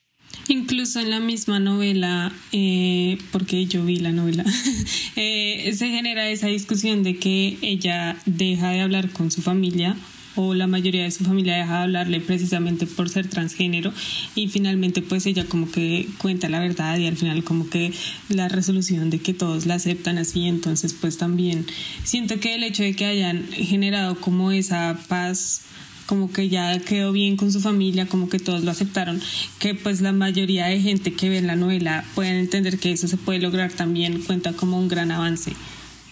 [0.46, 4.44] Incluso en la misma novela, eh, porque yo vi la novela,
[5.16, 9.96] eh, se genera esa discusión de que ella deja de hablar con su familia
[10.38, 13.92] o la mayoría de su familia deja de hablarle precisamente por ser transgénero
[14.36, 17.92] y finalmente pues ella como que cuenta la verdad y al final como que
[18.28, 21.66] la resolución de que todos la aceptan así entonces pues también
[22.04, 25.62] siento que el hecho de que hayan generado como esa paz
[26.06, 29.20] como que ya quedó bien con su familia, como que todos lo aceptaron,
[29.58, 33.18] que pues la mayoría de gente que ve la novela pueden entender que eso se
[33.18, 35.52] puede lograr también, cuenta como un gran avance.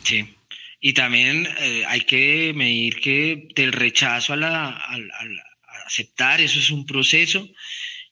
[0.03, 0.36] Sí,
[0.81, 4.69] y también eh, hay que medir que del rechazo a, la,
[5.87, 7.49] aceptar, eso es un proceso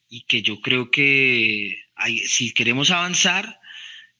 [0.09, 1.79] y que yo creo que
[2.27, 3.61] si queremos avanzar,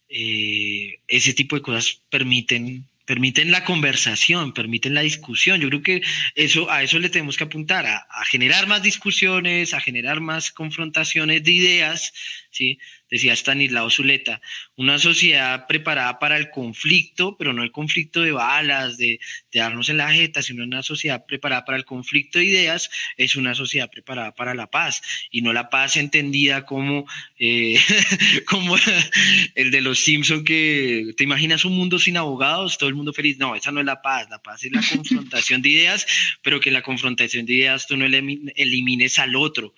[0.09, 5.61] eh, ese tipo de cosas permiten permiten la conversación, permiten la discusión.
[5.61, 6.03] Yo creo que
[6.35, 11.45] eso, a eso le tenemos que apuntar, a generar más discusiones, a generar más confrontaciones
[11.45, 12.15] de ideas,
[12.51, 12.79] ¿sí?
[13.11, 14.41] Decía Stanislao Zuleta,
[14.77, 19.21] una sociedad preparada para el conflicto, pero no el conflicto de balas, de,
[19.53, 23.55] darnos en la jeta, sino una sociedad preparada para el conflicto de ideas, es una
[23.55, 27.07] sociedad preparada para la paz, y no la paz entendida como,
[27.39, 27.77] eh,
[28.47, 28.77] como
[29.55, 33.39] el de los Simpson que te imaginas un mundo sin abogados, todo el mundo feliz.
[33.39, 36.07] No, esa no es la paz, la paz es la confrontación de ideas,
[36.43, 39.75] pero que la confrontación de ideas tú no elimines al otro.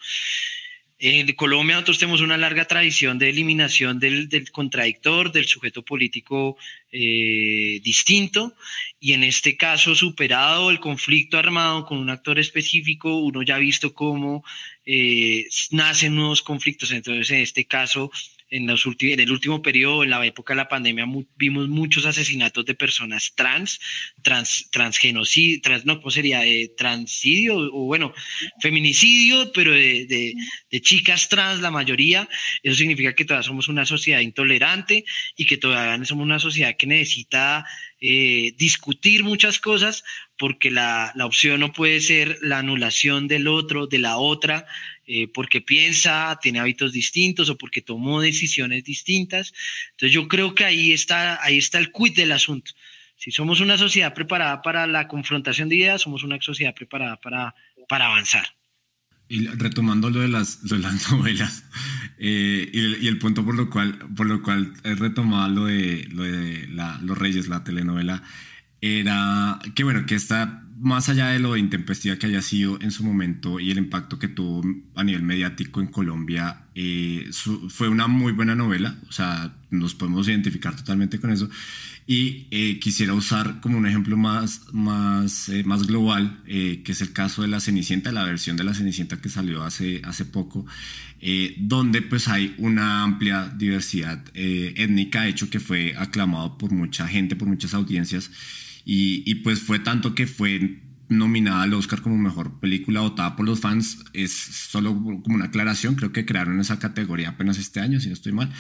[0.98, 6.56] En Colombia nosotros tenemos una larga tradición de eliminación del, contradictor, del sujeto político
[6.90, 8.54] eh, distinto,
[8.98, 13.58] y en este caso, superado el conflicto armado con un actor específico, uno ya ha
[13.58, 14.42] visto cómo
[14.86, 16.90] eh, nacen nuevos conflictos.
[16.90, 18.10] Entonces, en este caso,
[18.50, 18.68] en,
[19.20, 21.06] el último periodo, en la época de la pandemia,
[21.36, 23.80] vimos muchos asesinatos de personas trans,
[24.22, 26.44] trans, transgenocidio, trans, no, ¿cómo sería?
[26.46, 28.12] Eh, transidio, o bueno,
[28.60, 30.06] feminicidio, pero de,
[30.70, 32.28] de, chicas trans, la mayoría.
[32.62, 35.04] Eso significa que todavía somos una sociedad intolerante
[35.36, 37.64] y que todavía somos una sociedad que necesita
[38.00, 40.04] eh, discutir muchas cosas
[40.38, 44.66] porque la, la, opción no puede ser la anulación del otro, de la otra,
[45.06, 49.54] eh, porque piensa, tiene hábitos distintos o porque tomó decisiones distintas.
[49.92, 52.72] Entonces yo creo que ahí está, ahí está el quid del asunto.
[53.16, 57.54] Si somos una sociedad preparada para la confrontación de ideas, somos una sociedad preparada para,
[57.88, 58.46] para avanzar.
[59.28, 61.64] Y retomando lo de las, las novelas,
[62.18, 66.22] eh, y, el, punto por lo cual, por lo cual he retomado lo de, lo
[66.22, 66.68] de
[67.02, 68.22] Los Reyes, la telenovela,
[68.80, 73.02] era que bueno, que está más allá de lo intempestiva que haya sido en su
[73.02, 74.62] momento y el impacto que tuvo
[74.94, 77.30] a nivel mediático en Colombia, eh,
[77.68, 81.48] fue una muy buena novela, o sea, nos podemos identificar totalmente con eso.
[82.08, 87.12] Y eh, quisiera usar como un ejemplo más, más, eh, más global, que es el
[87.12, 90.66] caso de La Cenicienta, la versión de La Cenicienta que salió hace, hace poco,
[91.58, 97.48] donde pues hay una amplia diversidad étnica, hecho que fue aclamado por mucha gente, por
[97.48, 98.30] muchas audiencias.
[98.88, 103.58] Y, pues fue tanto que fue nominada al Oscar como mejor película votada por los
[103.58, 104.04] fans.
[104.12, 108.14] Es solo como una aclaración, creo que crearon esa categoría apenas este año, si no
[108.14, 108.52] estoy mal.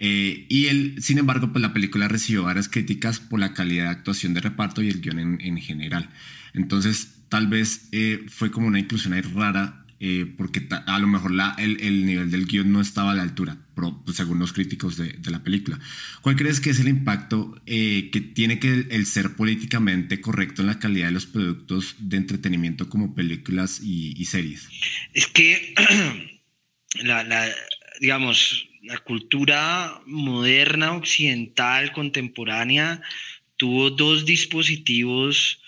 [0.00, 3.90] Eh, y él, sin embargo, pues la película recibió varias críticas por la calidad de
[3.90, 6.10] actuación de reparto y el guion en, general.
[6.54, 11.32] Entonces, tal vez eh, fue como una inclusión ahí rara eh, porque a lo mejor
[11.32, 13.58] la, el, el, nivel del guion no estaba a la altura,
[14.12, 15.78] según los críticos de, la película.
[16.22, 20.68] ¿Cuál crees que es el impacto eh, que tiene que el, ser políticamente correcto en
[20.68, 24.68] la calidad de los productos de entretenimiento como películas y, series?
[25.14, 25.74] Es que,
[27.02, 27.48] la, la,
[28.00, 33.02] digamos, la cultura moderna, occidental, contemporánea,
[33.56, 35.60] tuvo dos dispositivos,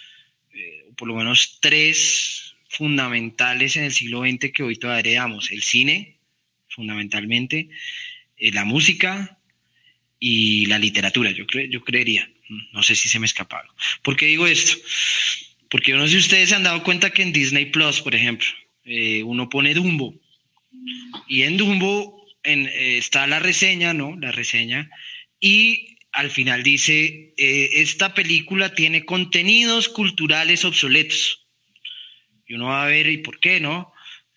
[0.55, 5.51] eh, por lo menos tres fundamentales en el siglo XX que hoy todavía heredamos.
[5.51, 6.20] El cine,
[6.71, 7.69] fundamentalmente,
[8.37, 9.39] eh, la música
[10.19, 12.31] y la literatura, yo, yo creería.
[12.73, 13.75] No sé si se me escapa algo.
[14.03, 14.77] ¿Por qué digo esto?
[15.69, 18.49] Porque yo no si ustedes se han dado cuenta que en Disney Plus, por ejemplo,
[18.85, 20.15] eh, uno pone Dumbo.
[21.29, 24.17] Y en Dumbo eh, está la reseña, ¿no?
[24.17, 24.91] La reseña.
[25.39, 31.47] Y al final dice, esta película tiene contenidos culturales obsoletos.
[32.49, 33.93] Y uno va a ver, ¿y por qué no?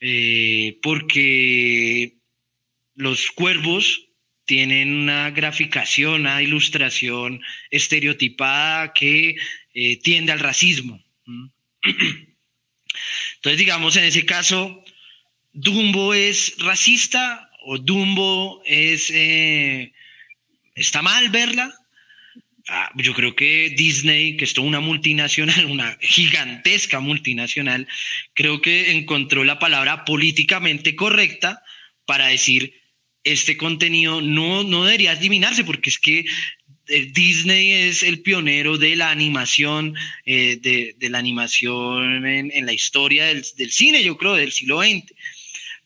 [0.06, 2.18] Eh, porque
[2.96, 4.08] los cuervos
[4.46, 9.36] tienen una graficación, una ilustración estereotipada que
[9.74, 11.02] eh, tiende al racismo.
[13.36, 14.84] Entonces, digamos, en ese caso,
[15.54, 19.94] Dumbo es racista o Dumbo es, eh,
[20.76, 21.74] está mal verla.
[22.68, 27.88] Ah, yo creo que Disney, que es toda una multinacional, una gigantesca multinacional,
[28.34, 31.64] creo que encontró la palabra políticamente correcta
[32.06, 32.83] para decir,
[33.24, 36.26] este contenido no, no debería eliminarse, porque es que
[36.88, 43.26] eh, Disney es el pionero de la animación, eh, de, la animación en, la historia
[43.26, 45.14] del, cine, yo creo, del siglo XX.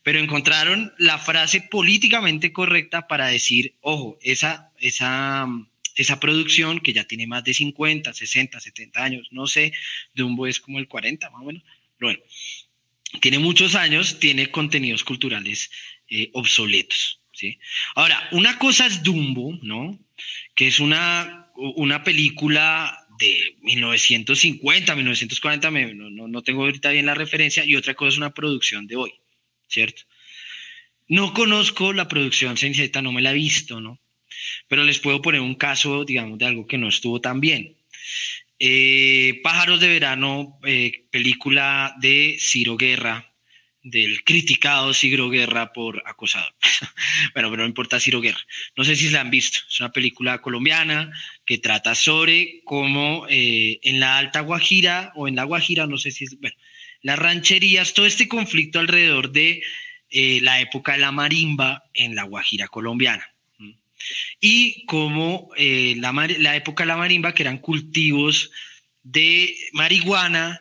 [0.02, 5.46] Pero encontraron la frase políticamente correcta para decir, ojo, esa, esa
[5.98, 9.72] esa producción que ya tiene más de 50, 60, 70 años, no sé,
[10.14, 11.64] Dumbo es como el 40 más o menos,
[12.00, 12.20] bueno,
[13.20, 15.70] tiene muchos años, tiene contenidos culturales
[16.08, 17.17] eh, obsoletos.
[17.38, 17.58] ¿Sí?
[17.94, 19.98] Ahora, una cosa es Dumbo, ¿no?
[20.54, 27.64] Que es una, una película de 1950, 1940, no, no tengo ahorita bien la referencia,
[27.64, 29.12] y otra cosa es una producción de hoy,
[29.68, 30.02] ¿cierto?
[31.06, 34.00] No conozco la producción Cenicienta, no me la he visto, ¿no?
[34.66, 37.76] Pero les puedo poner un caso, digamos, de algo que no estuvo tan bien.
[38.58, 43.27] Eh, Pájaros de Verano, eh, película de Ciro Guerra,
[43.90, 46.48] del criticado Ciro Guerra por acosado.
[47.34, 48.40] bueno, pero no importa Ciro Guerra.
[48.76, 49.58] No sé si la han visto.
[49.68, 51.10] Es una película colombiana
[51.44, 56.10] que trata sobre cómo eh, en la Alta Guajira o en la Guajira, no sé
[56.10, 56.56] si es, bueno,
[57.02, 59.62] las rancherías, todo este conflicto alrededor de
[60.10, 63.30] la época de la marimba en la Guajira colombiana
[64.40, 68.50] y como eh, la, época de la marimba, que eran cultivos
[69.02, 70.60] de marihuana,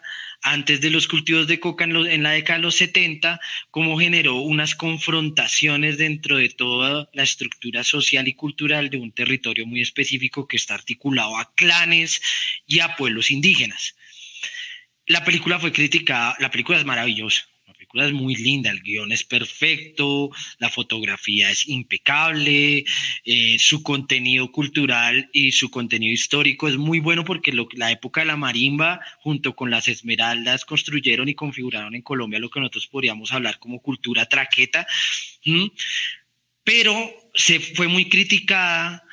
[0.51, 3.39] antes de los cultivos de coca en, la década de los 70,
[3.69, 9.65] cómo generó unas confrontaciones dentro de toda la estructura social y cultural de un territorio
[9.65, 12.21] muy específico que está articulado a clanes
[12.65, 13.95] y a pueblos indígenas.
[15.05, 17.47] La película fue criticada, la película es maravillosa,
[17.93, 20.29] es muy linda, el guion es perfecto,
[20.59, 22.85] la fotografía es impecable,
[23.23, 28.27] eh, su contenido cultural y su contenido histórico es muy bueno porque la época de
[28.27, 33.31] la marimba junto con las esmeraldas construyeron y configuraron en Colombia lo que nosotros podríamos
[33.31, 34.85] hablar como cultura traqueta,
[36.63, 39.03] pero se fue muy criticada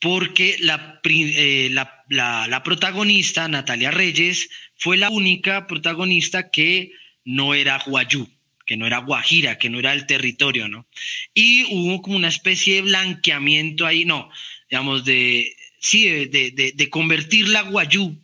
[0.00, 6.92] porque la, eh, la protagonista, Natalia Reyes, fue la única protagonista que
[7.28, 8.26] no era Guayú,
[8.64, 10.86] que no era Guajira, que no era el territorio, ¿no?
[11.34, 14.30] Y hubo como una especie de blanqueamiento ahí, no,
[14.70, 18.18] digamos, de, sí, de, de, de convertirla a Guayú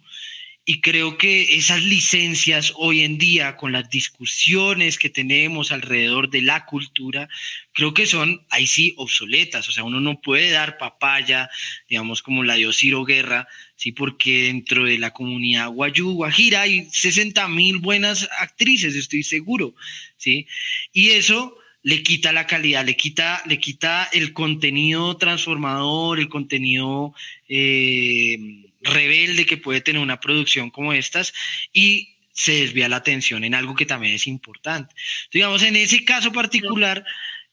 [0.66, 6.40] y creo que esas licencias hoy en día, con las discusiones que tenemos alrededor de
[6.40, 7.28] la cultura,
[7.72, 9.68] creo que son ahí sí obsoletas.
[9.68, 11.50] O sea, uno no puede dar papaya,
[11.86, 13.46] digamos, como la de Osiro Guerra,
[13.76, 19.74] sí, porque dentro de la comunidad guayú, guajira, hay 60 mil buenas actrices, estoy seguro,
[20.16, 20.46] sí.
[20.94, 27.14] Y eso le quita la calidad, le quita, le quita el contenido transformador, el contenido
[27.50, 31.32] eh, rebelde que puede tener una producción como estas
[31.72, 34.94] y se desvía la atención en algo que también es importante.
[35.32, 37.04] Digamos, en ese caso particular,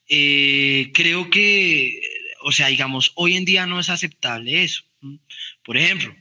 [0.10, 2.02] eh, creo que,
[2.42, 4.84] o sea, digamos, hoy en día no es aceptable eso.
[5.64, 6.16] Por ejemplo,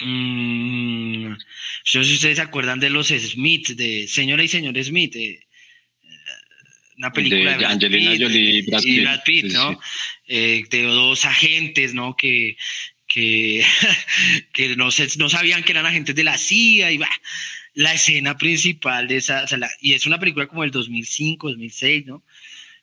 [0.00, 1.38] mmm, no
[1.84, 5.40] sé si ustedes se acuerdan de los Smith, de Señora y Señor Smith, eh,
[6.98, 9.80] una película de, Angelina Jolie y Brad Pitt, ¿no?
[10.26, 12.16] Eh, de dos agentes, ¿no?
[12.16, 12.56] Que,
[13.08, 13.64] que,
[14.52, 17.00] que no, no sabían que eran agentes de la CIA y
[17.74, 19.44] la escena principal de esa,
[19.80, 22.22] y es una película como del 2005, 2006, ¿no?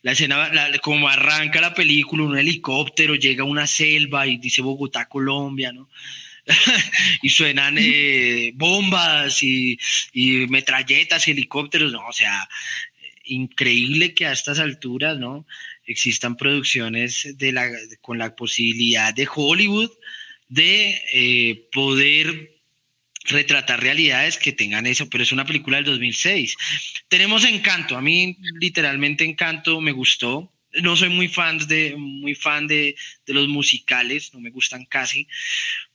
[0.01, 0.51] La escena,
[0.84, 5.89] como arranca la película, un helicóptero llega a una selva y dice Bogotá, Colombia, ¿no?
[7.23, 9.80] y suenan eh, bombas y,
[10.13, 12.05] y, metralletas y helicópteros, ¿no?
[12.05, 12.47] O sea,
[13.26, 15.45] increíble que a estas alturas, ¿no?
[15.88, 17.69] Existan producciones de la,
[18.01, 19.91] con la posibilidad de Hollywood
[20.47, 22.55] de eh, poder
[23.25, 26.55] retratar realidades que tengan eso, pero es una película del 2006.
[27.07, 30.51] Tenemos Encanto, a mí literalmente Encanto me gustó.
[30.81, 35.27] No soy muy fan de, muy fan de, de los musicales, no me gustan casi,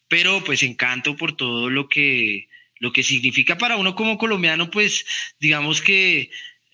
[0.08, 2.48] pero pues Encanto por todo lo que,
[2.78, 5.04] lo que significa para uno como colombiano, pues
[5.38, 6.30] digamos que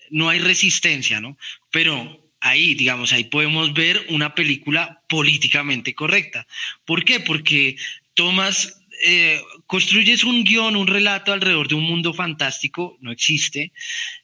[0.09, 1.37] no hay resistencia, ¿no?
[1.69, 6.47] Pero ahí, digamos, ahí podemos ver una película políticamente correcta.
[6.85, 7.19] ¿Por qué?
[7.19, 7.77] Porque
[8.13, 13.71] tomas, eh, construyes un guion, un relato alrededor de un mundo fantástico, no existe,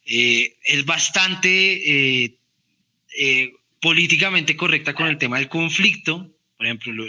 [0.05, 2.25] eh, es bastante
[3.15, 3.51] eh,
[3.81, 7.05] políticamente correcta con el tema del conflicto, por ejemplo,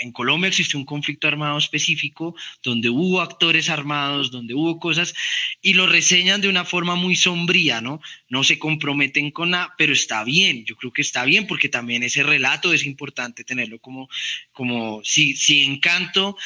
[0.00, 5.14] en Colombia existió un conflicto armado específico donde hubo actores armados, donde hubo cosas
[5.60, 8.00] y lo reseñan de una forma muy sombría, ¿no?
[8.28, 12.02] No se comprometen con nada, pero está bien, yo creo que está bien porque también
[12.02, 14.08] ese relato es importante tenerlo como,
[14.52, 16.36] como si, si Encanto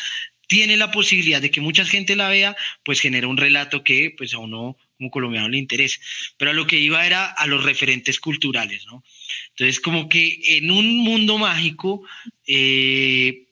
[0.46, 4.34] tiene la posibilidad de que mucha gente la vea, pues genera un relato que pues
[4.34, 5.98] a uno como colombiano le interesa.
[6.36, 9.04] Pero a lo que iba era a los referentes culturales, ¿no?
[9.50, 12.02] Entonces, como que en un mundo mágico,
[12.46, 13.44] eh,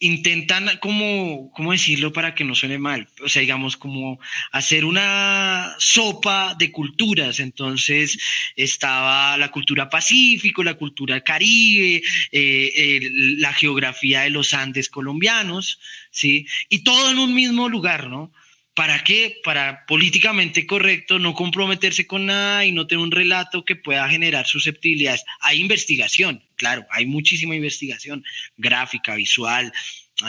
[0.00, 3.08] intentan, como, ¿cómo decirlo para que no suene mal?
[3.22, 4.18] O sea, digamos, como
[4.50, 7.38] hacer una sopa de culturas.
[7.38, 8.18] Entonces,
[8.56, 12.02] estaba la cultura pacífico, la cultura caribe,
[12.32, 15.78] eh, la geografía de los Andes colombianos,
[16.10, 16.46] ¿sí?
[16.70, 18.32] Y todo en un mismo lugar, ¿no?
[18.74, 19.40] ¿Para qué?
[19.42, 24.46] Para políticamente correcto, no comprometerse con nada y no tener un relato que pueda generar
[24.46, 25.24] susceptibilidades.
[25.40, 28.24] Hay investigación, claro, hay muchísima investigación
[28.56, 29.72] gráfica, visual,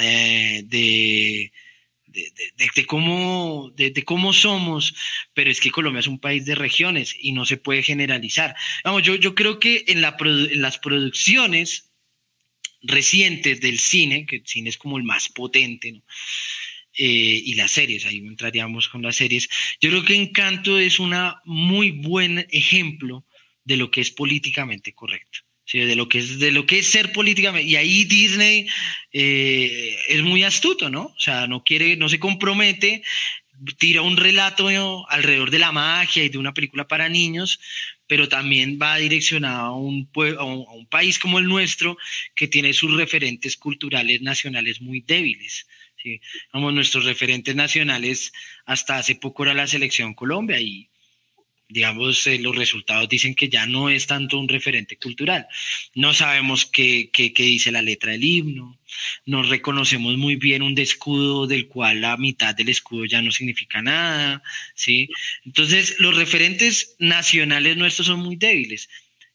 [0.02, 1.52] eh, de,
[2.08, 4.96] de, cómo, de, cómo somos,
[5.34, 8.56] pero es que Colombia es un país de regiones y no se puede generalizar.
[8.84, 11.92] Vamos, yo, yo creo que en, la, en las producciones
[12.82, 16.02] recientes del cine, que el cine es como el más potente, ¿no?
[16.98, 19.48] Eh, y las series, ahí entraríamos con las series.
[19.80, 21.16] Yo creo que Encanto es un
[21.46, 23.26] muy buen ejemplo
[23.64, 25.40] de lo que es políticamente correcto.
[25.72, 28.68] de lo que es de lo que es ser políticamente y ahí Disney
[29.14, 33.04] eh, es muy astuto no o sea no quiere no se compromete
[33.78, 34.68] tira un relato
[35.10, 37.60] alrededor de la magia y de una película para niños
[38.12, 41.98] pero también va direccionado a un, a un, país como el nuestro
[42.36, 45.66] que tiene sus referentes culturales nacionales muy débiles.
[46.02, 46.22] ¿Sí?
[46.52, 48.32] Como nuestros referentes nacionales
[48.66, 50.92] hasta hace poco era la selección Colombia y
[51.72, 55.48] digamos, eh, los resultados dicen que ya no es tanto un referente cultural.
[55.96, 58.78] No sabemos qué, qué, qué, dice la letra del himno,
[59.26, 63.82] no reconocemos muy bien un escudo del cual la mitad del escudo ya no significa
[63.82, 64.44] nada,
[64.76, 65.10] ¿sí?
[65.46, 68.90] Entonces, los referentes nacionales nuestros son muy débiles.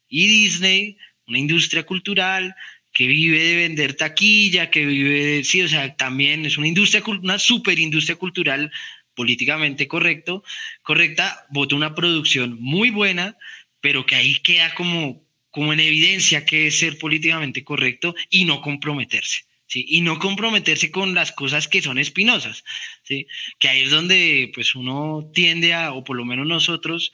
[0.08, 2.54] Y Disney, una industria cultural
[2.96, 7.02] que vive de vender taquilla, que vive de, sí, o sea, también es una industria,
[7.04, 8.72] una super industria cultural
[9.14, 10.42] políticamente correcto,
[10.80, 13.36] correcta, vota una producción muy buena,
[13.82, 18.62] pero que ahí queda como, como en evidencia que es ser políticamente correcto y no
[18.62, 19.44] comprometerse.
[19.68, 19.84] ¿Sí?
[19.88, 22.62] y no comprometerse con las cosas que son espinosas,
[23.02, 23.26] ¿sí?
[23.58, 27.12] que ahí es donde pues uno tiende a, o por lo menos nosotros,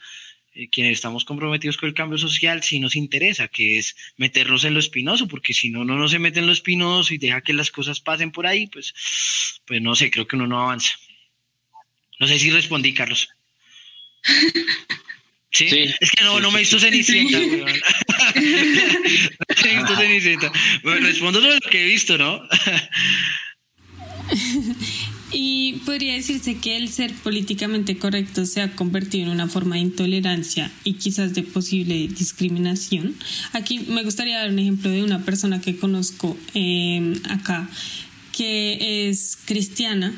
[0.55, 4.75] eh, quienes estamos comprometidos con el cambio social, sí nos interesa, que es meternos en
[4.75, 7.71] lo espinoso, porque si no, no se mete en lo espinoso y deja que las
[7.71, 8.93] cosas pasen por ahí, pues,
[9.67, 10.91] pues no sé, creo que uno no avanza.
[12.21, 13.29] No sé si respondí, Carlos.
[15.53, 15.67] ¿Sí?
[16.01, 17.57] es que no, no me hizo Cenicienta, weón.
[17.57, 17.65] no
[19.63, 20.53] me visto Cenicienta.
[20.83, 22.43] Bueno, respondo sobre lo que he visto, ¿no?
[25.85, 30.71] podría decirse que el ser políticamente correcto se ha convertido en una forma de intolerancia
[30.85, 33.15] y quizás de posible discriminación.
[33.53, 37.69] Aquí me gustaría dar un ejemplo de una persona que conozco eh, acá
[38.33, 40.15] que es cristiana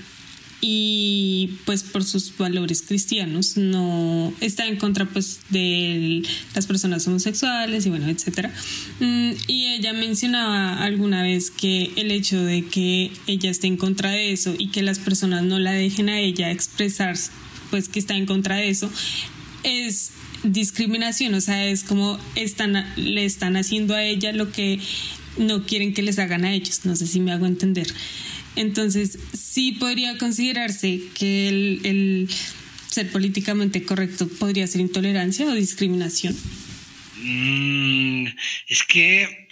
[0.66, 3.58] y pues por sus valores cristianos.
[3.58, 6.22] No está en contra pues de
[6.54, 8.50] las personas homosexuales y bueno etcétera.
[8.98, 14.12] Mm, y ella mencionaba alguna vez que el hecho de que ella esté en contra
[14.12, 17.14] de eso y que las personas no la dejen a ella expresar
[17.68, 18.90] pues que está en contra de eso
[19.64, 20.12] es
[20.44, 21.34] discriminación.
[21.34, 24.80] O sea es como están le están haciendo a ella lo que
[25.36, 26.86] no quieren que les hagan a ellos.
[26.86, 27.88] No sé si me hago entender
[28.56, 32.28] entonces, sí podría considerarse que el,
[32.88, 36.36] ser políticamente correcto podría ser intolerancia o discriminación.
[37.16, 38.26] Mm,
[38.68, 39.48] es que,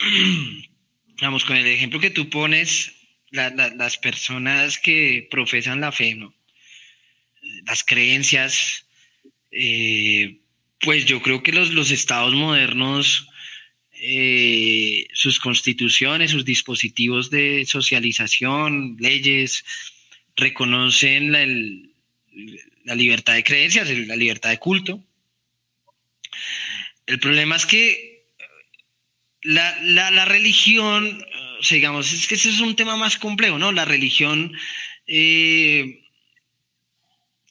[1.20, 2.92] vamos, con el ejemplo que tú pones,
[3.30, 6.34] las personas que profesan la fe, ¿no?
[7.66, 8.86] las creencias,
[9.50, 10.38] eh,
[10.80, 13.28] pues yo creo que los, los estados modernos
[14.04, 19.64] eh, sus constituciones, sus dispositivos de socialización, leyes,
[20.34, 25.00] reconocen la, libertad de creencias, la libertad de culto.
[27.06, 28.24] El problema es que
[29.42, 31.24] la, religión,
[31.70, 33.70] digamos, es que ese es un tema más complejo, ¿no?
[33.70, 34.52] La religión
[35.06, 36.02] eh,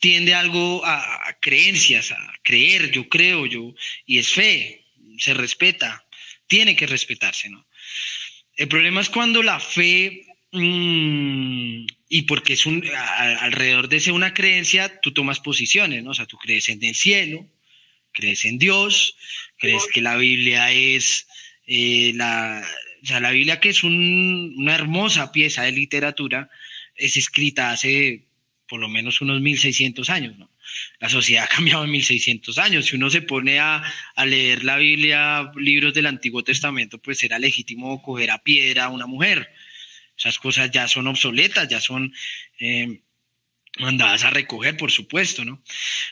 [0.01, 3.73] tiende algo a, a, creencias, a creer, yo creo, yo,
[4.05, 4.83] y es fe,
[5.17, 6.05] se respeta
[6.51, 7.65] tiene que respetarse, ¿no?
[8.57, 12.83] El problema es cuando la fe, mm, y porque es un,
[13.39, 16.09] alrededor de ser una creencia, tú tomas posiciones, ¿no?
[16.09, 17.47] O sea, tú crees en el cielo,
[18.11, 19.15] crees en Dios,
[19.57, 21.25] crees que la Biblia es
[21.67, 22.61] eh, la,
[23.01, 26.49] o sea, la Biblia que es una hermosa pieza de literatura,
[26.97, 28.25] es escrita hace
[28.67, 30.50] por lo menos unos 1600 años, ¿no?
[30.99, 32.85] La sociedad ha cambiado en 1600 años.
[32.85, 33.83] Si uno se pone a,
[34.25, 39.07] leer la Biblia, libros del Antiguo Testamento, pues era legítimo coger a piedra a una
[39.07, 39.49] mujer.
[40.17, 42.13] Esas cosas ya son obsoletas, ya son
[42.59, 43.01] eh,
[43.79, 45.61] mandadas a recoger, por supuesto, ¿no?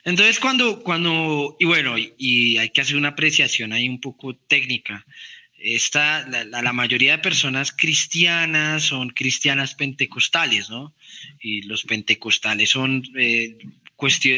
[0.04, 5.06] Entonces, cuando, cuando y bueno, y, hay que hacer una apreciación ahí un poco técnica.
[5.62, 10.96] Esta, la, mayoría de personas cristianas son cristianas pentecostales, ¿no?
[11.42, 13.58] Y los pentecostales son eh,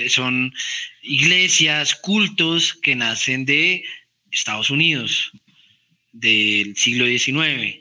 [0.09, 0.53] son
[1.01, 3.83] iglesias, cultos que nacen de
[4.31, 5.31] Estados Unidos,
[6.11, 7.77] del siglo XIX.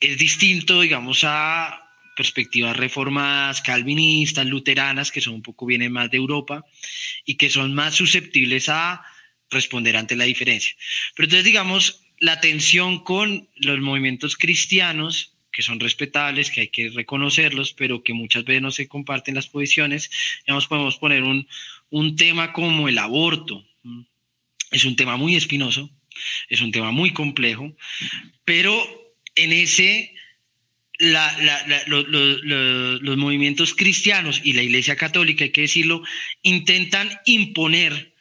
[0.00, 1.80] Es distinto, digamos, a
[2.16, 6.64] perspectivas reformadas, calvinistas, luteranas, que son un poco vienen más de Europa
[7.24, 9.02] y que son más susceptibles a
[9.50, 10.74] responder ante la diferencia.
[11.14, 16.88] Pero entonces, digamos, la tensión con los movimientos cristianos que son respetables, que hay que
[16.88, 20.10] reconocerlos, pero que muchas veces no se comparten las posiciones.
[20.44, 21.46] Digamos, podemos poner un,
[21.90, 23.64] un tema como el aborto.
[24.72, 25.88] Es un tema muy espinoso,
[26.48, 27.72] es un tema muy complejo,
[28.44, 28.74] pero
[29.36, 30.12] en ese
[30.98, 36.02] los movimientos cristianos y la Iglesia Católica, hay que decirlo,
[36.42, 38.12] intentan imponer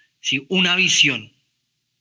[0.49, 1.33] una visión,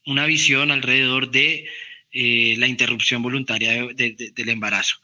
[0.04, 1.66] una visión alrededor de
[2.12, 4.96] eh, la interrupción voluntaria del embarazo.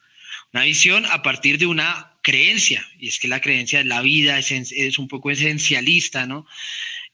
[0.53, 4.39] Una visión a partir de una creencia, y es que la creencia de la vida
[4.39, 6.47] es, un poco esencialista, ¿no?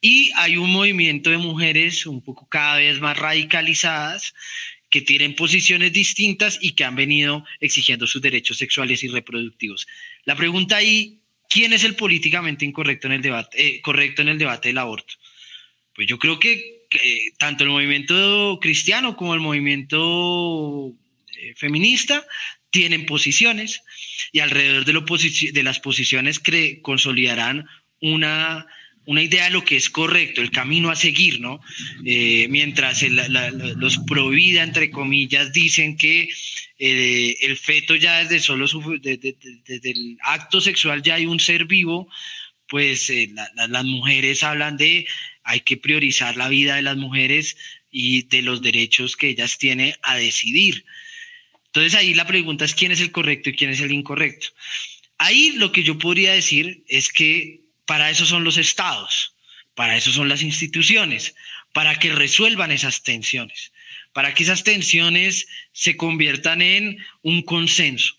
[0.00, 4.34] Y hay un movimiento de mujeres un poco cada vez más radicalizadas
[4.90, 9.86] que tienen posiciones distintas y que han venido exigiendo sus derechos sexuales y reproductivos.
[10.24, 14.38] La pregunta ahí, ¿quién es el políticamente incorrecto en el debate, eh, correcto en el
[14.38, 15.14] debate del aborto?
[15.94, 16.86] Pues yo creo que,
[17.38, 20.92] tanto el movimiento cristiano como el movimiento
[21.36, 22.24] eh, feminista
[22.74, 23.82] tienen posiciones
[24.32, 26.42] y alrededor de, de las posiciones
[26.82, 27.68] consolidarán
[28.00, 28.66] una
[29.06, 31.60] una idea de lo que es correcto, el camino a seguir, ¿no?
[32.04, 36.30] Eh, mientras los pro vida, entre comillas, dicen que
[36.78, 38.66] eh, el feto ya desde solo
[39.00, 39.36] desde,
[39.90, 42.08] el acto sexual ya hay un ser vivo,
[42.66, 43.30] pues eh,
[43.68, 45.06] las mujeres hablan de
[45.42, 47.58] hay que priorizar la vida de las mujeres
[47.90, 50.86] y de los derechos que ellas tienen a decidir.
[51.74, 54.46] Entonces ahí la pregunta es quién es el correcto y quién es el incorrecto.
[55.18, 59.34] Ahí lo que yo podría decir es que para eso son los estados,
[59.74, 61.34] para eso son las instituciones,
[61.72, 63.72] para que resuelvan esas tensiones,
[64.12, 68.14] para que esas tensiones se conviertan en un consenso.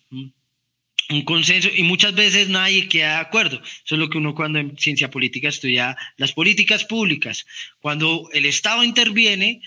[1.08, 3.62] Un consenso y muchas veces nadie queda de acuerdo.
[3.64, 7.46] Eso es lo que uno cuando en ciencia política estudia las políticas públicas.
[7.80, 9.62] Cuando el Estado interviene,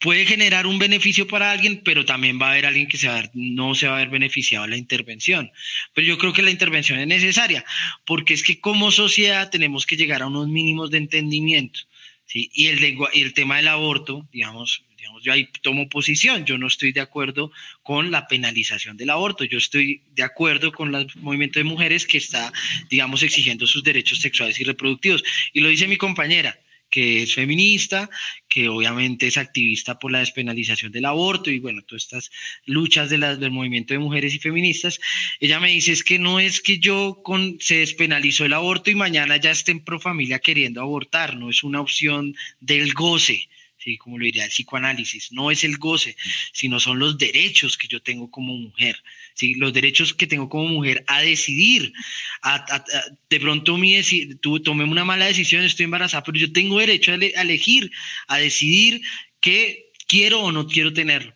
[0.00, 3.74] puede generar un beneficio para alguien, pero también va a haber alguien que se no
[3.74, 5.50] se va a ver beneficiado de la intervención.
[5.92, 7.64] Pero yo creo que la intervención es necesaria,
[8.04, 11.80] porque es que como sociedad tenemos que llegar a unos mínimos de entendimiento.
[12.26, 12.50] ¿sí?
[12.52, 16.66] Y, el y el tema del aborto, digamos, digamos, yo ahí tomo posición, yo no
[16.66, 17.52] estoy de acuerdo
[17.82, 22.18] con la penalización del aborto, yo estoy de acuerdo con el movimiento de mujeres que
[22.18, 22.52] está,
[22.88, 25.22] digamos, exigiendo sus derechos sexuales y reproductivos.
[25.52, 26.58] Y lo dice mi compañera,
[26.94, 28.08] que es feminista,
[28.46, 32.30] que obviamente es activista por la despenalización del aborto y bueno, todas estas
[32.66, 35.00] luchas de del movimiento de mujeres y feministas.
[35.40, 38.94] Ella me dice es que no es que yo con, se despenalizó el aborto y
[38.94, 43.48] mañana ya estén pro familia queriendo abortar, no es una opción del goce.
[43.84, 46.16] Sí, como lo diría el psicoanálisis, no es el goce,
[46.52, 48.96] sino son los derechos que yo tengo como mujer.
[49.34, 49.54] ¿sí?
[49.56, 51.92] los derechos que tengo como mujer a decidir.
[53.28, 54.00] de pronto mi
[54.40, 57.90] tú, tomé una mala decisión, estoy embarazada, pero yo tengo derecho a, elegir,
[58.26, 59.02] a decidir
[59.40, 61.34] qué quiero o no quiero tenerlo.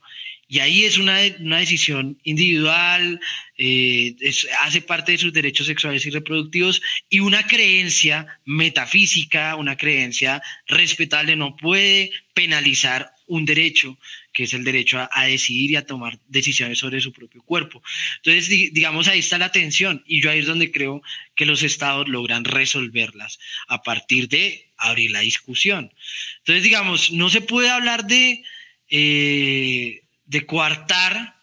[0.49, 3.21] Y ahí es una, una decisión individual,
[3.59, 4.17] eh,
[4.61, 6.81] hace parte de sus derechos sexuales y reproductivos
[7.11, 13.99] y una creencia metafísica, una creencia respetable no puede penalizar un derecho
[14.33, 17.83] que es el derecho a, decidir y a tomar decisiones sobre su propio cuerpo.
[18.19, 21.03] Entonces, digamos, ahí está la tensión y yo ahí es donde creo
[21.35, 25.93] que los estados logran resolverlas a partir de abrir la discusión.
[26.39, 28.45] Entonces, digamos, no se puede hablar de,
[28.91, 31.37] eh, de coartar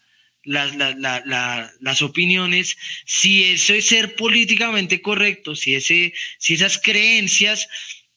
[0.43, 7.67] las, las, opiniones, si eso es ser políticamente correcto, si, ese, si esas creencias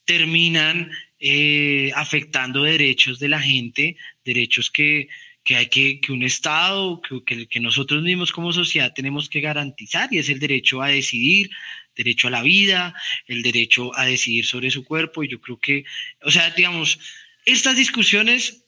[0.04, 5.08] terminan eh, afectando derechos de la gente, derechos que,
[5.48, 10.18] hay que, que un Estado, que, que, nosotros mismos como sociedad tenemos que garantizar, y
[10.18, 11.48] es el derecho a decidir,
[11.96, 12.94] derecho a la vida,
[13.26, 15.84] el derecho a decidir sobre su cuerpo, y yo creo que,
[16.22, 16.98] o sea, digamos,
[17.46, 18.67] estas discusiones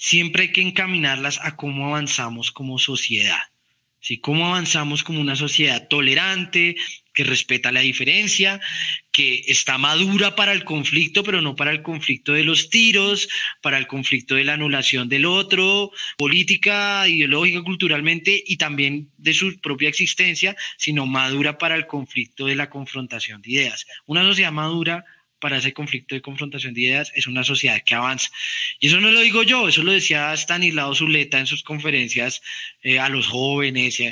[0.00, 3.38] siempre hay que encaminarlas a cómo avanzamos como sociedad.
[4.00, 4.18] ¿sí?
[4.18, 6.74] Cómo avanzamos como una sociedad tolerante,
[7.12, 8.62] que respeta la diferencia,
[9.12, 13.28] que está madura para el conflicto, pero no para el conflicto de los tiros,
[13.60, 19.60] para el conflicto de la anulación del otro, política, ideológica, culturalmente y también de su
[19.60, 23.86] propia existencia, sino madura para el conflicto de la confrontación de ideas.
[24.06, 25.04] Una sociedad madura
[25.40, 28.28] para ese conflicto de confrontación de ideas es una sociedad que avanza.
[28.78, 32.42] Y eso no lo digo yo, eso lo decía Stanislao Zuleta en sus conferencias
[32.82, 34.02] eh, a los jóvenes,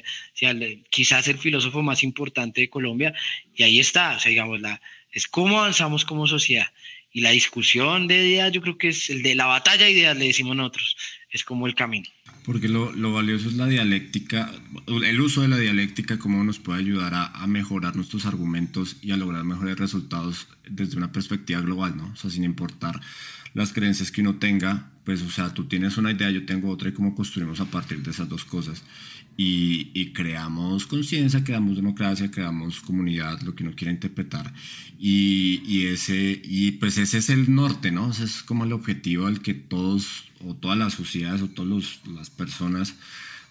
[0.91, 3.15] quizás el filósofo más importante de Colombia,
[3.55, 4.81] y ahí está, o sea, digamos, la,
[5.13, 6.71] es cómo avanzamos como sociedad.
[7.11, 10.17] Y la discusión de ideas, yo creo que es el de la batalla de ideas,
[10.17, 10.97] le decimos nosotros,
[11.31, 12.09] es como el camino.
[12.49, 14.51] Porque lo, lo, valioso es la dialéctica,
[14.87, 19.11] el uso de la dialéctica, cómo nos puede ayudar a, a, mejorar nuestros argumentos y
[19.11, 22.07] a lograr mejores resultados desde una perspectiva global, ¿no?
[22.07, 23.03] O sea, sin importar
[23.53, 26.89] las creencias que uno tenga, pues, o sea, tú tienes una idea, yo tengo otra
[26.89, 28.83] y cómo construimos a partir de esas dos cosas.
[29.41, 34.53] Y, y creamos conciencia, creamos democracia, creamos comunidad, lo que uno quiera interpretar.
[34.99, 38.11] Y, y, ese, y pues ese es el norte, ¿no?
[38.11, 42.31] Ese es como el objetivo al que todos o todas las sociedades o todas las
[42.31, 42.97] personas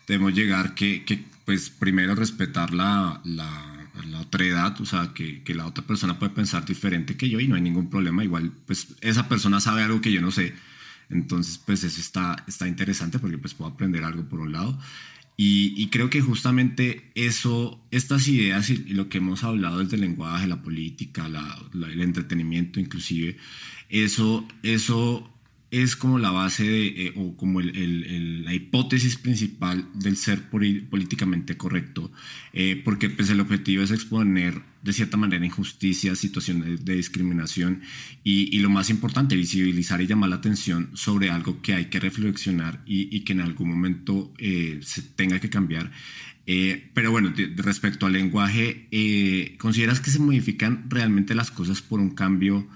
[0.07, 5.43] debemos llegar que, que pues primero respetar la, la, la otra edad, o sea, que,
[5.43, 8.51] que, la otra persona puede pensar diferente que yo y no hay ningún problema, igual
[8.65, 10.53] pues esa persona sabe algo que yo no sé,
[11.09, 14.79] entonces pues eso está, está interesante porque pues puedo aprender algo por un lado
[15.39, 20.47] Y, creo que justamente eso, estas ideas y, lo que hemos hablado desde el lenguaje,
[20.47, 21.29] la política,
[21.73, 23.37] el entretenimiento inclusive,
[23.89, 25.31] eso, eso
[25.69, 32.11] es como la base de, eh, o como la hipótesis principal del ser políticamente correcto,
[32.53, 37.81] eh, porque pues el objetivo es exponer de cierta manera injusticias, situaciones de discriminación
[38.23, 42.81] y, lo más importante, visibilizar y llamar la atención sobre algo que hay que reflexionar
[42.85, 45.91] y, que en algún momento eh, se tenga que cambiar.
[46.93, 48.87] pero bueno, respecto al lenguaje,
[49.57, 52.69] ¿consideras que se modifican realmente las cosas por un cambio?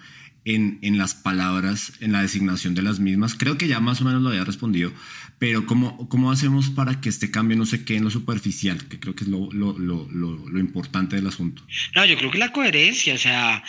[0.46, 3.36] En, en, las palabras, en la designación de las mismas.
[3.36, 4.92] Creo que ya más o menos lo había respondido,
[5.40, 8.88] pero ¿cómo, cómo hacemos para que este cambio no se quede en lo superficial?
[8.88, 11.64] Que creo que es lo, lo, lo, lo importante del asunto.
[11.96, 13.64] No, yo creo que la coherencia, o sea,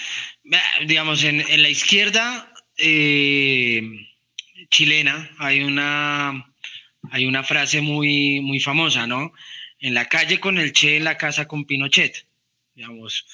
[0.87, 3.83] digamos, en, en la izquierda eh,
[4.71, 6.55] chilena hay una,
[7.11, 9.33] hay una frase muy, muy famosa, ¿no?
[9.79, 12.27] En la calle con el Che, en la casa con Pinochet.
[12.75, 13.27] Digamos,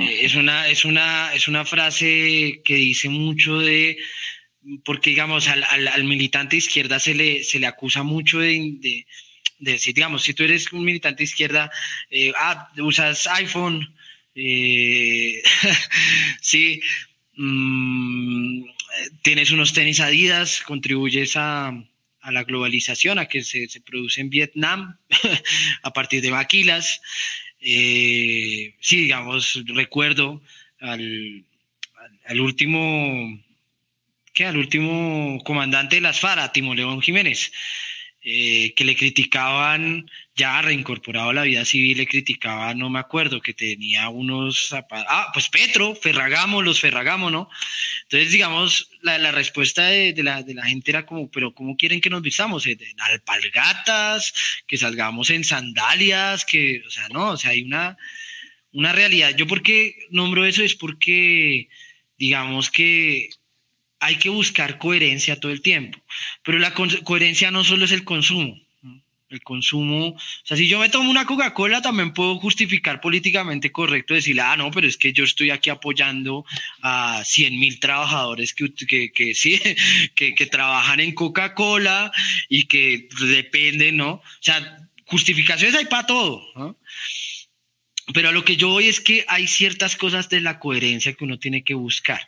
[0.00, 3.98] es, una, es, una, es una frase que dice mucho de,
[4.84, 9.06] porque digamos, al, al, militante izquierda se le, se le acusa mucho de, de,
[9.58, 11.70] decir, digamos, si tú eres un militante izquierda,
[12.10, 13.94] eh, ah, usas iPhone,
[14.34, 15.42] eh,
[16.40, 16.80] sí,
[17.36, 18.64] mm,
[19.22, 21.72] tienes unos tenis Adidas, contribuyes a,
[22.20, 24.98] a la globalización, a que se, se produce en Vietnam
[25.82, 27.00] a partir de maquilas.
[27.68, 30.40] Eh, sí, digamos, recuerdo
[30.80, 31.44] al,
[32.26, 33.42] al, último,
[34.32, 34.46] ¿qué?
[34.46, 37.50] Al último comandante de las FARA, Timo León Jiménez,
[38.28, 43.40] eh, que le criticaban, ya reincorporado a la vida civil, le criticaban, no me acuerdo,
[43.40, 45.06] que tenía unos zapatos.
[45.08, 47.48] Ah, pues Petro, Ferragamo, los Ferragamo, ¿no?
[48.02, 52.00] Entonces, digamos, la, la respuesta de, la, de, la, gente era como, pero ¿cómo quieren
[52.00, 52.66] que nos vistamos?
[52.66, 54.34] ¿En alpalgatas?
[54.66, 56.44] ¿Que salgamos en sandalias?
[56.44, 57.96] que O sea, no, o sea, hay una,
[58.72, 59.36] una realidad.
[59.36, 60.64] Yo, ¿por qué nombro eso?
[60.64, 61.68] Es porque,
[62.18, 63.30] digamos que
[64.06, 65.98] hay que buscar coherencia todo el tiempo,
[66.44, 68.56] pero la coherencia no solo es el consumo.
[69.28, 74.14] El consumo, o sea, si yo me tomo una Coca-Cola, también puedo justificar políticamente correcto
[74.14, 76.44] decirle, ah, no, pero es que yo estoy aquí apoyando
[76.80, 79.60] a 100 mil trabajadores que, que, que sí,
[80.14, 82.12] que, que trabajan en Coca-Cola
[82.48, 84.12] y que dependen, ¿no?
[84.12, 86.76] O sea, justificaciones hay para todo, ¿no?
[88.14, 91.24] Pero a lo que yo voy es que hay ciertas cosas de la coherencia que
[91.24, 92.20] uno tiene que buscar.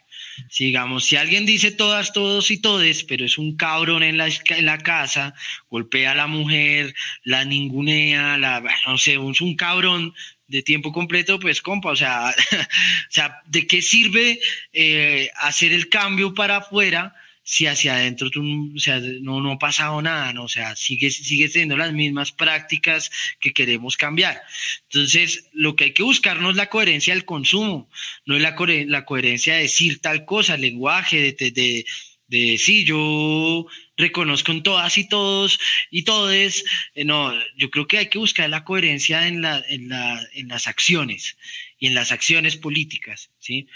[0.51, 4.67] Sigamos, si alguien dice todas, todos y todes, pero es un cabrón en la, en
[4.67, 5.35] la casa,
[5.71, 10.15] golpea a la mujer, la ningunea, la, no sé, es un cabrón
[10.47, 14.41] de tiempo completo, pues compa, o sea, o sea ¿de qué sirve
[14.73, 17.15] eh, hacer el cambio para afuera?
[17.49, 18.43] Si hacia adentro tú,
[18.77, 20.45] o sea, no, no ha pasado nada, ¿no?
[20.45, 24.43] o sea, sigue, sigue teniendo las mismas prácticas que queremos cambiar.
[24.83, 27.89] Entonces, lo que hay que buscar no es la coherencia del consumo,
[28.27, 28.55] no es la,
[28.87, 31.87] la coherencia de decir tal cosa, lenguaje, de, de,
[32.27, 33.65] de, sí, yo
[33.97, 35.59] reconozco en todas y todos
[35.91, 39.89] y todes, eh, no, yo creo que hay que buscar la coherencia en, la, en,
[39.89, 41.39] la, en las acciones
[41.79, 43.69] y en las acciones políticas, ¿sí?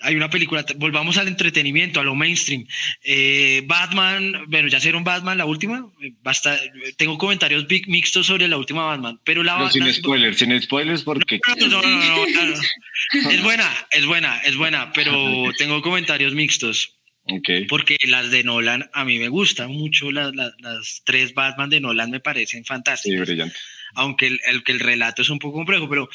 [0.00, 2.66] Hay una película, volvamos al entretenimiento, a lo mainstream.
[3.04, 5.86] Eh, Batman, bueno, ya un Batman, la última.
[6.22, 6.58] Basta,
[6.96, 11.02] tengo comentarios big mixtos sobre la última Batman, pero la no, sin spoilers, sin spoilers
[11.02, 11.40] porque.
[11.58, 12.24] No, no, no,
[13.30, 16.96] es buena, es buena, es buena, pero tengo comentarios mixtos.
[17.24, 17.66] Okay.
[17.66, 22.10] Porque las de Nolan a mí me gustan mucho, las, las, tres Batman de Nolan
[22.10, 23.20] me parecen fantásticas.
[23.20, 23.56] Sí, brillante.
[23.94, 26.08] Aunque el, el, el relato es un poco complejo, pero.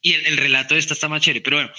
[0.00, 1.72] Y el, el relato de esta está más chévere, pero bueno.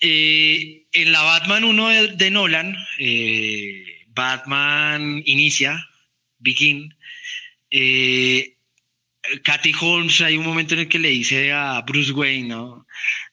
[0.00, 5.86] Eh, en la Batman 1 de, Nolan, eh, Batman inicia,
[6.38, 6.94] Begin.
[7.70, 8.56] Eh,
[9.44, 12.86] Katy Holmes, hay un momento en el que le dice a Bruce Wayne, ¿no?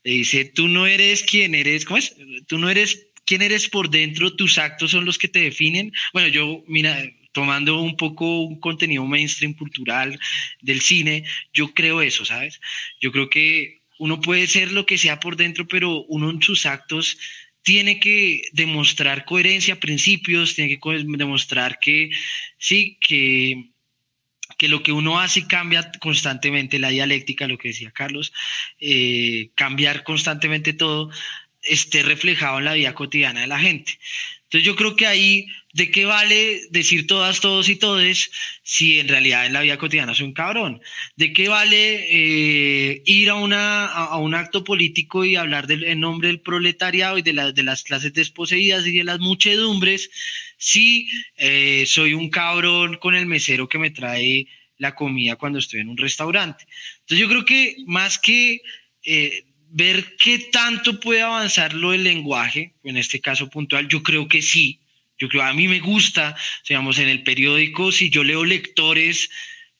[0.03, 2.15] Le dice, tú no eres quien eres, ¿cómo es?
[2.47, 5.93] Tú no eres quien eres por dentro, tus actos son los que te definen.
[6.13, 7.01] Bueno, yo, mira,
[7.31, 10.19] tomando un poco un contenido mainstream cultural
[10.61, 12.59] del cine, yo creo eso, ¿sabes?
[12.99, 16.65] Yo creo que uno puede ser lo que sea por dentro, pero uno en sus
[16.65, 17.17] actos
[17.63, 22.11] tiene que demostrar coherencia, principios, tiene que demostrar que
[22.57, 23.71] sí, que,
[24.57, 28.31] que lo que uno hace cambia constantemente, la dialéctica, lo que decía Carlos,
[28.79, 31.11] eh, cambiar constantemente todo,
[31.61, 33.99] esté reflejado en la vida cotidiana de la gente.
[34.43, 35.47] Entonces yo creo que ahí,
[35.77, 38.31] ¿de qué vale decir todas, todos y todes
[38.63, 40.81] si en realidad en la vida cotidiana soy un cabrón?
[41.15, 46.29] ¿De qué vale eh, ir a, una, a, un acto político y hablar en nombre
[46.29, 50.09] del proletariado y de, de las clases desposeídas y de las muchedumbres
[50.57, 54.47] si eh, soy un cabrón con el mesero que me trae
[54.79, 56.65] la comida cuando estoy en un restaurante.
[57.01, 58.61] Entonces yo creo que más que
[59.03, 64.27] eh, ver qué tanto puede avanzar lo del lenguaje, en este caso puntual, yo creo
[64.27, 64.79] que sí.
[65.17, 66.35] Yo creo, a mí me gusta,
[66.67, 69.29] digamos, en el periódico, si yo leo lectores,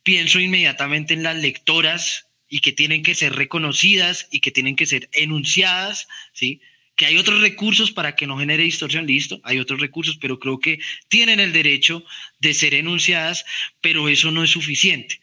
[0.04, 4.86] pienso inmediatamente en las lectoras y que tienen que ser reconocidas y que tienen que
[4.86, 6.62] ser enunciadas, ¿sí?
[6.98, 10.60] que hay otros recursos para que no genere distorsión, listo, hay otros recursos, pero creo
[10.60, 12.04] que tienen el derecho
[12.40, 13.46] de ser enunciadas,
[13.82, 15.20] pero eso no es suficiente.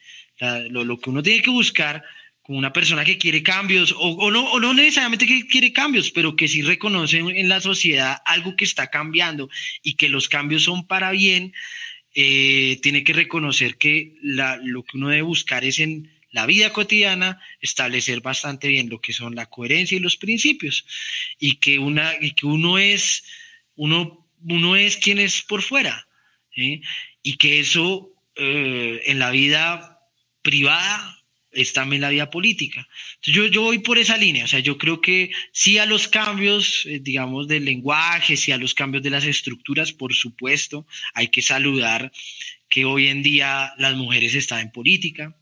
[0.69, 2.03] lo, que uno tiene que buscar
[2.45, 6.35] con una persona que quiere cambios, o, no, o no necesariamente que quiere cambios, pero
[6.35, 9.49] que sí reconoce en la sociedad algo que está cambiando
[9.81, 11.53] y que los cambios son para bien,
[12.13, 17.39] eh, tiene que reconocer que lo que uno debe buscar es en la vida cotidiana,
[17.61, 20.85] establecer bastante bien lo que son la coherencia y los principios,
[21.39, 23.23] y que, una, y que uno, es,
[23.75, 26.07] uno, uno es quien es por fuera,
[26.53, 29.99] y que eso eh, en la vida
[30.43, 31.14] privada
[31.55, 32.87] es también la vida política.
[33.21, 36.85] yo, yo voy por esa línea, o sea, yo creo que sí a los cambios,
[36.85, 41.41] eh, digamos, del lenguaje, sí a los cambios de las estructuras, por supuesto, hay que
[41.41, 42.11] saludar
[42.69, 45.35] que hoy en día las mujeres están en política,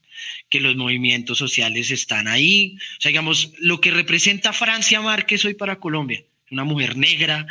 [0.50, 2.78] que los movimientos sociales están ahí.
[3.00, 7.48] O sea, digamos, lo que representa Francia Márquez hoy para Colombia, una mujer negra,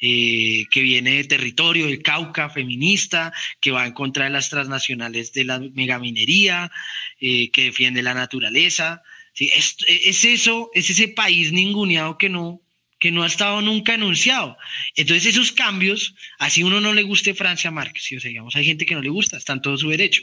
[0.00, 5.32] eh, que viene de territorio del Cauca, feminista, que va en contra de las transnacionales
[5.32, 6.70] de la megaminería,
[7.20, 9.02] eh, que defiende la naturaleza.
[9.32, 9.50] ¿sí?
[9.54, 12.62] Es, es, eso, es ese país ninguneado que no,
[12.98, 14.56] que no ha estado nunca anunciado.
[14.94, 18.86] Entonces esos cambios, así uno no le guste Francia Márquez, o sea, digamos, hay gente
[18.86, 20.22] que no le gusta, está en todo su derecho,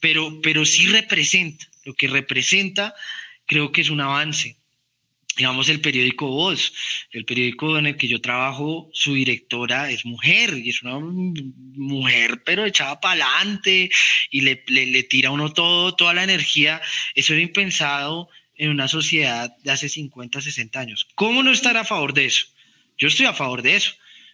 [0.00, 2.94] pero, pero sí representa, lo que representa
[3.44, 4.56] creo que es un avance.
[5.36, 6.72] Digamos, el periódico Voz,
[7.10, 12.42] el periódico en el que yo trabajo, su directora es mujer y es una mujer,
[12.44, 13.90] pero echada para adelante
[14.30, 16.80] y le, le, le tira a uno todo, toda la energía.
[17.14, 21.08] Eso era impensado en una sociedad de hace 50, 60 años.
[21.14, 22.46] ¿Cómo no estar a favor de eso?
[22.98, 23.92] Yo estoy a favor de eso.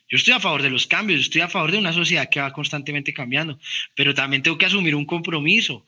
[0.09, 2.51] Yo estoy a favor de los cambios, estoy a favor de una sociedad que va
[2.53, 3.59] constantemente cambiando,
[3.95, 5.85] pero también tengo que asumir un compromiso,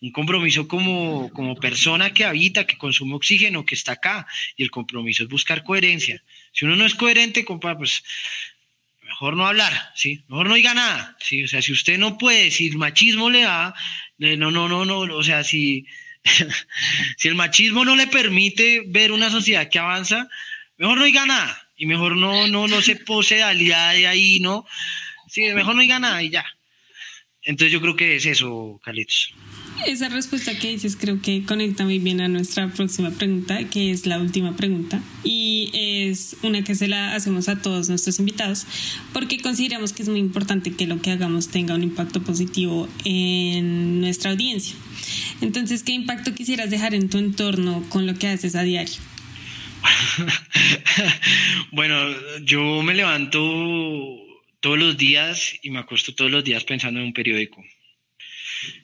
[0.00, 4.70] un compromiso como, como persona que habita, que consume oxígeno, que está acá, y el
[4.70, 6.22] compromiso es buscar coherencia.
[6.52, 8.02] Si uno no es coherente, compa, pues
[9.02, 10.24] mejor no hablar, ¿sí?
[10.28, 11.44] Mejor no diga nada, ¿sí?
[11.44, 13.74] O sea, si usted no puede, si el machismo le da,
[14.16, 15.84] no, no, no, no, o sea, si
[17.18, 20.26] si el machismo no le permite ver una sociedad que avanza,
[20.78, 23.44] mejor no diga nada y mejor no, no, no se pose de
[24.06, 24.66] ahí, ¿no?
[25.28, 26.44] Sí, mejor no diga nada y ya.
[27.42, 29.32] Entonces yo creo que es eso, Carlitos.
[29.86, 34.06] Esa respuesta que dices creo que conecta muy bien a nuestra próxima pregunta, que es
[34.06, 38.66] la última pregunta, y es una que se la hacemos a todos nuestros invitados,
[39.12, 44.00] porque consideramos que es muy importante que lo que hagamos tenga un impacto positivo en
[44.00, 44.74] nuestra audiencia.
[45.40, 49.00] Entonces, ¿qué impacto quisieras dejar en tu entorno con lo que haces a diario?
[51.72, 53.40] bueno, yo me levanto
[54.60, 57.64] todos los días y me acuesto todos los días pensando en un periódico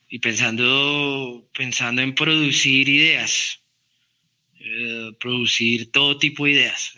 [0.08, 3.60] y pensando, pensando en producir ideas,
[4.60, 6.94] eh, producir todo tipo de ideas.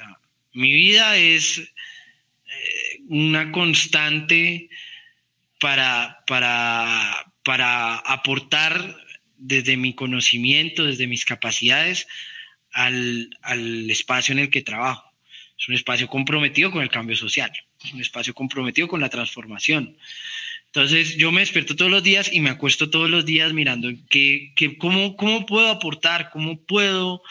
[0.52, 4.68] mi vida es eh, una constante
[5.60, 8.96] para, para, para aportar
[9.38, 12.06] desde mi conocimiento, desde mis capacidades,
[12.76, 15.12] al, al, espacio en el que trabajo.
[15.58, 17.50] Es un espacio comprometido con el cambio social,
[17.82, 19.96] es un espacio comprometido con la transformación.
[20.66, 24.52] Entonces yo me despierto todos los días y me acuesto todos los días mirando que,
[24.78, 27.22] cómo, cómo, puedo aportar, cómo puedo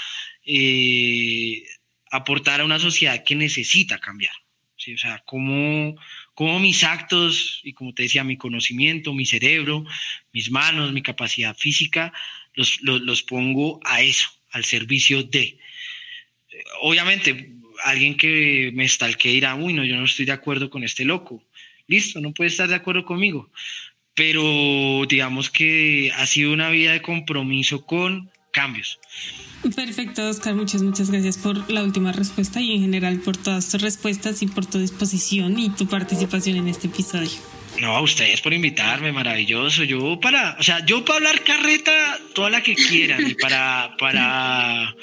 [0.44, 1.62] eh,
[2.10, 4.34] aportar a una sociedad que necesita cambiar.
[4.78, 4.96] ¿sí?
[4.96, 5.96] O sea, cómo,
[6.34, 9.86] cómo mis actos y como te decía, mi conocimiento, mi cerebro,
[10.34, 12.14] mis manos, mi capacidad física,
[12.56, 15.58] los, los, pongo a eso, al servicio de.
[16.82, 17.52] Obviamente,
[17.84, 21.44] alguien que me estalque dirá, uy, no, yo no estoy de acuerdo con este loco
[21.88, 23.50] listo, no puede estar de acuerdo conmigo,
[24.14, 29.00] pero digamos que ha sido una vida de compromiso con cambios.
[29.76, 30.56] Perfecto, Oscar.
[30.56, 34.48] Muchas, muchas gracias por la última respuesta y en general por todas tus respuestas y
[34.48, 37.32] por tu disposición y tu participación en este episodio.
[37.80, 39.84] No, a ustedes por invitarme, maravilloso.
[39.84, 44.96] Yo para, o sea, yo para hablar carreta toda la que quieran y para, para,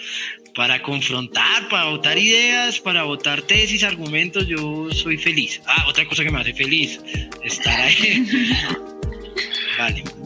[0.55, 5.61] para confrontar, para votar ideas, para votar tesis, argumentos, yo soy feliz.
[5.67, 7.01] Ah, otra cosa que me hace feliz,
[7.43, 8.27] estar ahí.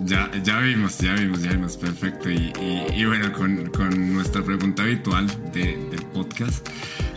[0.04, 2.30] Ya, ya vimos, ya vimos, ya vimos, perfecto.
[2.30, 2.52] Y,
[2.94, 6.66] y, bueno, con, nuestra pregunta habitual de, del podcast,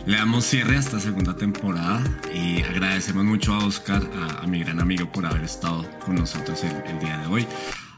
[0.06, 2.04] le damos cierre a esta segunda temporada
[2.34, 4.02] y agradecemos mucho a Oscar,
[4.42, 7.48] a, mi gran amigo, por haber estado con nosotros el día de hoy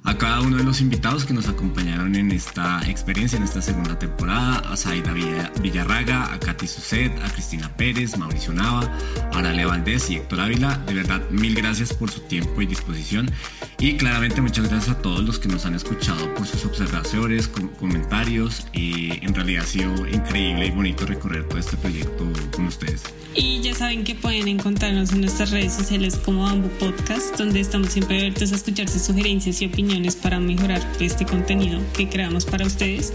[0.04, 4.00] a cada uno de los invitados que nos acompañaron en esta experiencia, en esta segunda
[4.00, 5.14] temporada, a Zaida
[5.62, 8.92] Villarraga, a Katy Sucet, a Cristina Pérez, Mauricio Nava,
[9.32, 10.78] a Aralia Valdés y Héctor Ávila.
[10.88, 13.30] De verdad, mil gracias por su tiempo y disposición.
[13.80, 17.48] Y claramente muchas gracias a todos los que nos han escuchado por sus observaciones,
[17.80, 18.66] comentarios.
[18.74, 23.04] Y en realidad ha sido increíble y bonito recorrer todo este proyecto con ustedes.
[23.34, 27.90] Y ya saben que pueden encontrarnos en nuestras redes sociales como Bamboo Podcast, donde estamos
[27.90, 29.66] siempre abiertos a escuchar sus sugerencias y
[30.22, 33.12] para mejorar este contenido que creamos para ustedes.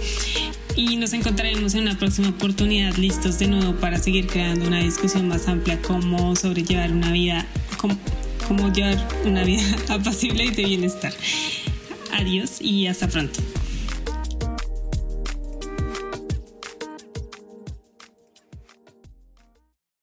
[0.74, 5.26] Y nos encontraremos en una próxima oportunidad listos de nuevo para seguir creando una discusión
[5.26, 7.46] más amplia como sobrellevar una vida,
[8.46, 11.14] como llevar una vida apacible y de bienestar.
[12.12, 13.40] Adiós y hasta pronto.